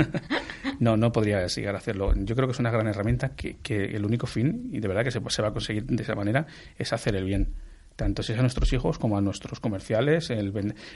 [0.80, 2.14] no, no podría llegar a hacerlo.
[2.16, 5.12] Yo creo que es una gran herramienta que, el único fin, y de verdad que
[5.12, 6.45] se, se va a conseguir de esa manera,
[6.78, 7.54] es hacer el bien
[8.00, 10.30] tanto si es a nuestros hijos como a nuestros comerciales.
[10.30, 10.54] El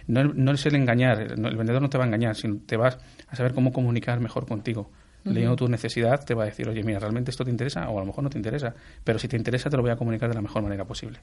[0.07, 2.97] no, no, es el engañar, el vendedor no te va a engañar, sino te vas
[3.27, 4.89] a saber cómo comunicar mejor contigo.
[5.25, 7.89] leyendo tu necesidad, te va a decir, oye, mira, ¿realmente esto te interesa?
[7.89, 8.73] O a lo mejor no te interesa.
[9.03, 11.19] Pero si te interesa, te lo voy a comunicar de la mejor manera posible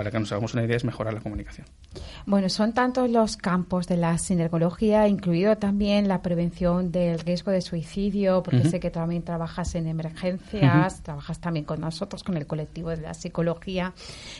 [0.00, 1.66] para que nos hagamos una idea, es mejorar la comunicación.
[2.24, 7.60] Bueno, son tantos los campos de la sinergología, incluido también la prevención del riesgo de
[7.60, 12.88] suicidio, porque sé que también trabajas en emergencias, trabajas también con nosotros, con el colectivo
[12.88, 13.92] de la psicología,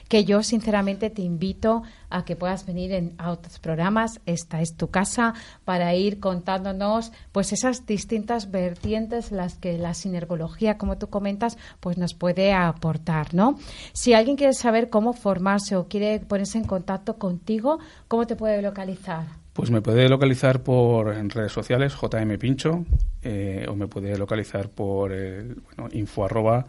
[0.09, 4.21] que yo sinceramente te invito a que puedas venir en, a otros programas.
[4.27, 5.35] Esta es tu casa
[5.65, 11.97] para ir contándonos pues esas distintas vertientes las que la sinergología, como tú comentas, pues
[11.97, 13.59] nos puede aportar, ¿no?
[13.93, 18.61] Si alguien quiere saber cómo formarse o quiere ponerse en contacto contigo, ¿cómo te puede
[18.63, 19.27] localizar?
[19.53, 22.85] Pues me puede localizar por en redes sociales, JM Pincho,
[23.23, 26.67] eh, o me puede localizar por el, bueno, info arroba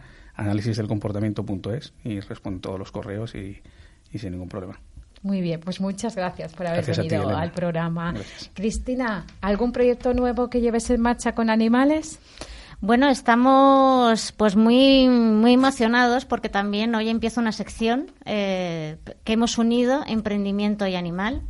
[2.04, 3.62] y respondo todos los correos y
[4.14, 4.80] sin ningún problema.
[5.22, 8.12] Muy bien, pues muchas gracias por haber venido al programa.
[8.54, 12.18] Cristina, ¿algún proyecto nuevo que lleves en marcha con animales?
[12.80, 19.58] Bueno, estamos pues muy muy emocionados porque también hoy empieza una sección eh, que hemos
[19.58, 21.42] unido emprendimiento y animal,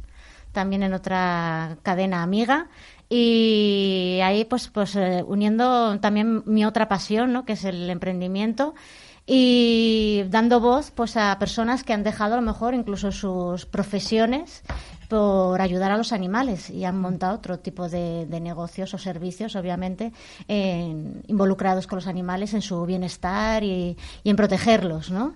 [0.53, 2.69] también en otra cadena amiga
[3.09, 7.47] y ahí pues pues eh, uniendo también mi otra pasión, ¿no?
[7.47, 8.75] que es el emprendimiento
[9.27, 14.63] y dando voz pues a personas que han dejado a lo mejor incluso sus profesiones
[15.13, 20.11] por ayudar a los animales y han montado otro tipo de, negocios o servicios, obviamente,
[20.49, 23.95] involucrados con los animales en su bienestar y,
[24.25, 25.35] en protegerlos, ¿no?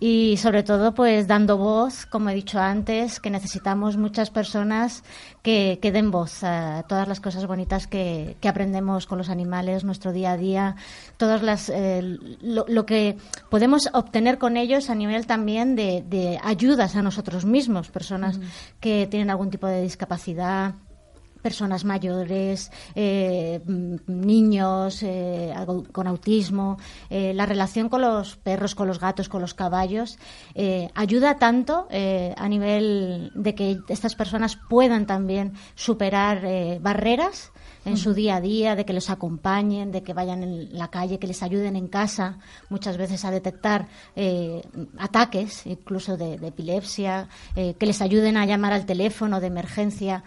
[0.00, 5.04] Y sobre todo, pues dando voz, como he dicho antes, que necesitamos muchas personas
[5.42, 10.32] que, den voz a todas las cosas bonitas que, aprendemos con los animales, nuestro día
[10.32, 10.76] a día,
[11.16, 12.00] todas las eh,
[12.40, 13.16] lo, que
[13.50, 18.38] podemos obtener con ellos a nivel también de, ayudas a nosotros mismos, personas
[18.80, 20.74] que tienen algún tipo de discapacidad
[21.42, 23.60] personas mayores, eh,
[24.06, 25.52] niños eh,
[25.92, 26.78] con autismo,
[27.10, 30.18] eh, la relación con los perros, con los gatos, con los caballos,
[30.94, 36.42] ayuda tanto a nivel de que estas personas puedan también superar
[36.80, 37.52] barreras
[37.84, 41.18] en su día a día, de que les acompañen, de que vayan en la calle,
[41.18, 42.38] que les ayuden en casa,
[42.68, 44.62] muchas veces a detectar eh,
[44.98, 50.22] ataques, incluso de, epilepsia, eh, que les ayuden a llamar al teléfono de emergencia.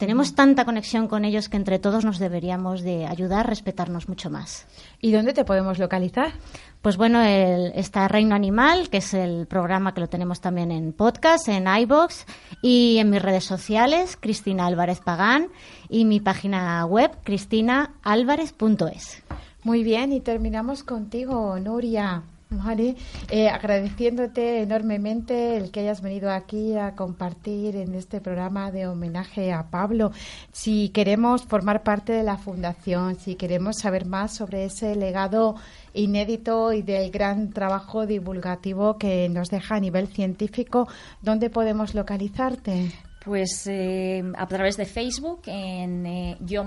[0.00, 4.66] Tenemos tanta conexión con ellos que entre todos nos deberíamos de ayudar, respetarnos mucho más.
[4.98, 6.32] ¿Y dónde te podemos localizar?
[6.80, 11.48] Pues bueno, está Reino Animal, que es el programa que lo tenemos también en podcast,
[11.48, 12.24] en iBox
[12.62, 15.48] y en mis redes sociales, Cristina Álvarez Pagán,
[15.90, 19.22] y mi página web, cristinaalvarez.es.
[19.64, 22.22] Muy bien, y terminamos contigo, Nuria.
[22.52, 22.96] Vale,
[23.30, 29.52] eh, agradeciéndote enormemente el que hayas venido aquí a compartir en este programa de homenaje
[29.52, 30.10] a Pablo.
[30.50, 35.54] Si queremos formar parte de la fundación, si queremos saber más sobre ese legado
[35.94, 40.88] inédito y del gran trabajo divulgativo que nos deja a nivel científico,
[41.22, 42.90] ¿dónde podemos localizarte?
[43.24, 46.64] Pues eh, a través de Facebook en eh, Yo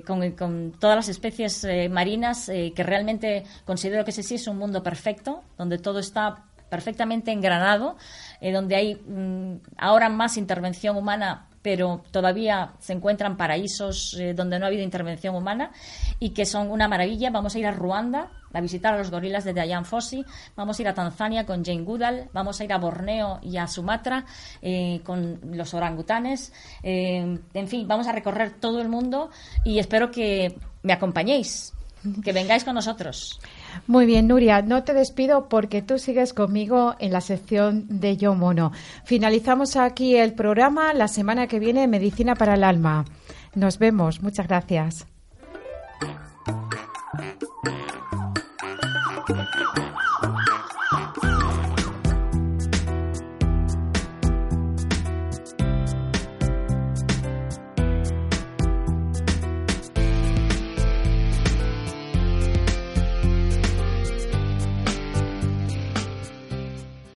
[0.07, 5.43] con, todas las especies marinas que realmente considero que ese sí es un mundo perfecto,
[5.57, 7.95] donde todo está perfectamente engranado,
[8.41, 14.59] eh, donde hay mm, ahora más intervención humana pero todavía se encuentran paraísos eh, donde
[14.59, 15.71] no ha habido intervención humana
[16.19, 17.31] y que son una maravilla.
[17.31, 20.23] Vamos a ir a Ruanda a visitar a los gorilas de Diane Fossey,
[20.55, 23.65] vamos a ir a Tanzania con Jane Goodall, vamos a ir a Borneo y a
[23.65, 24.25] Sumatra
[24.61, 26.53] eh, con los orangutanes.
[26.83, 29.31] en fin, vamos a recorrer todo el mundo
[29.63, 31.73] y espero que me acompañéis,
[32.23, 33.39] que vengáis con nosotros.
[33.87, 38.35] Muy bien, Nuria, no te despido porque tú sigues conmigo en la sección de Yo
[38.35, 38.71] Mono.
[39.03, 43.05] Finalizamos aquí el programa la semana que viene, Medicina para el Alma.
[43.53, 45.05] Nos vemos, muchas gracias.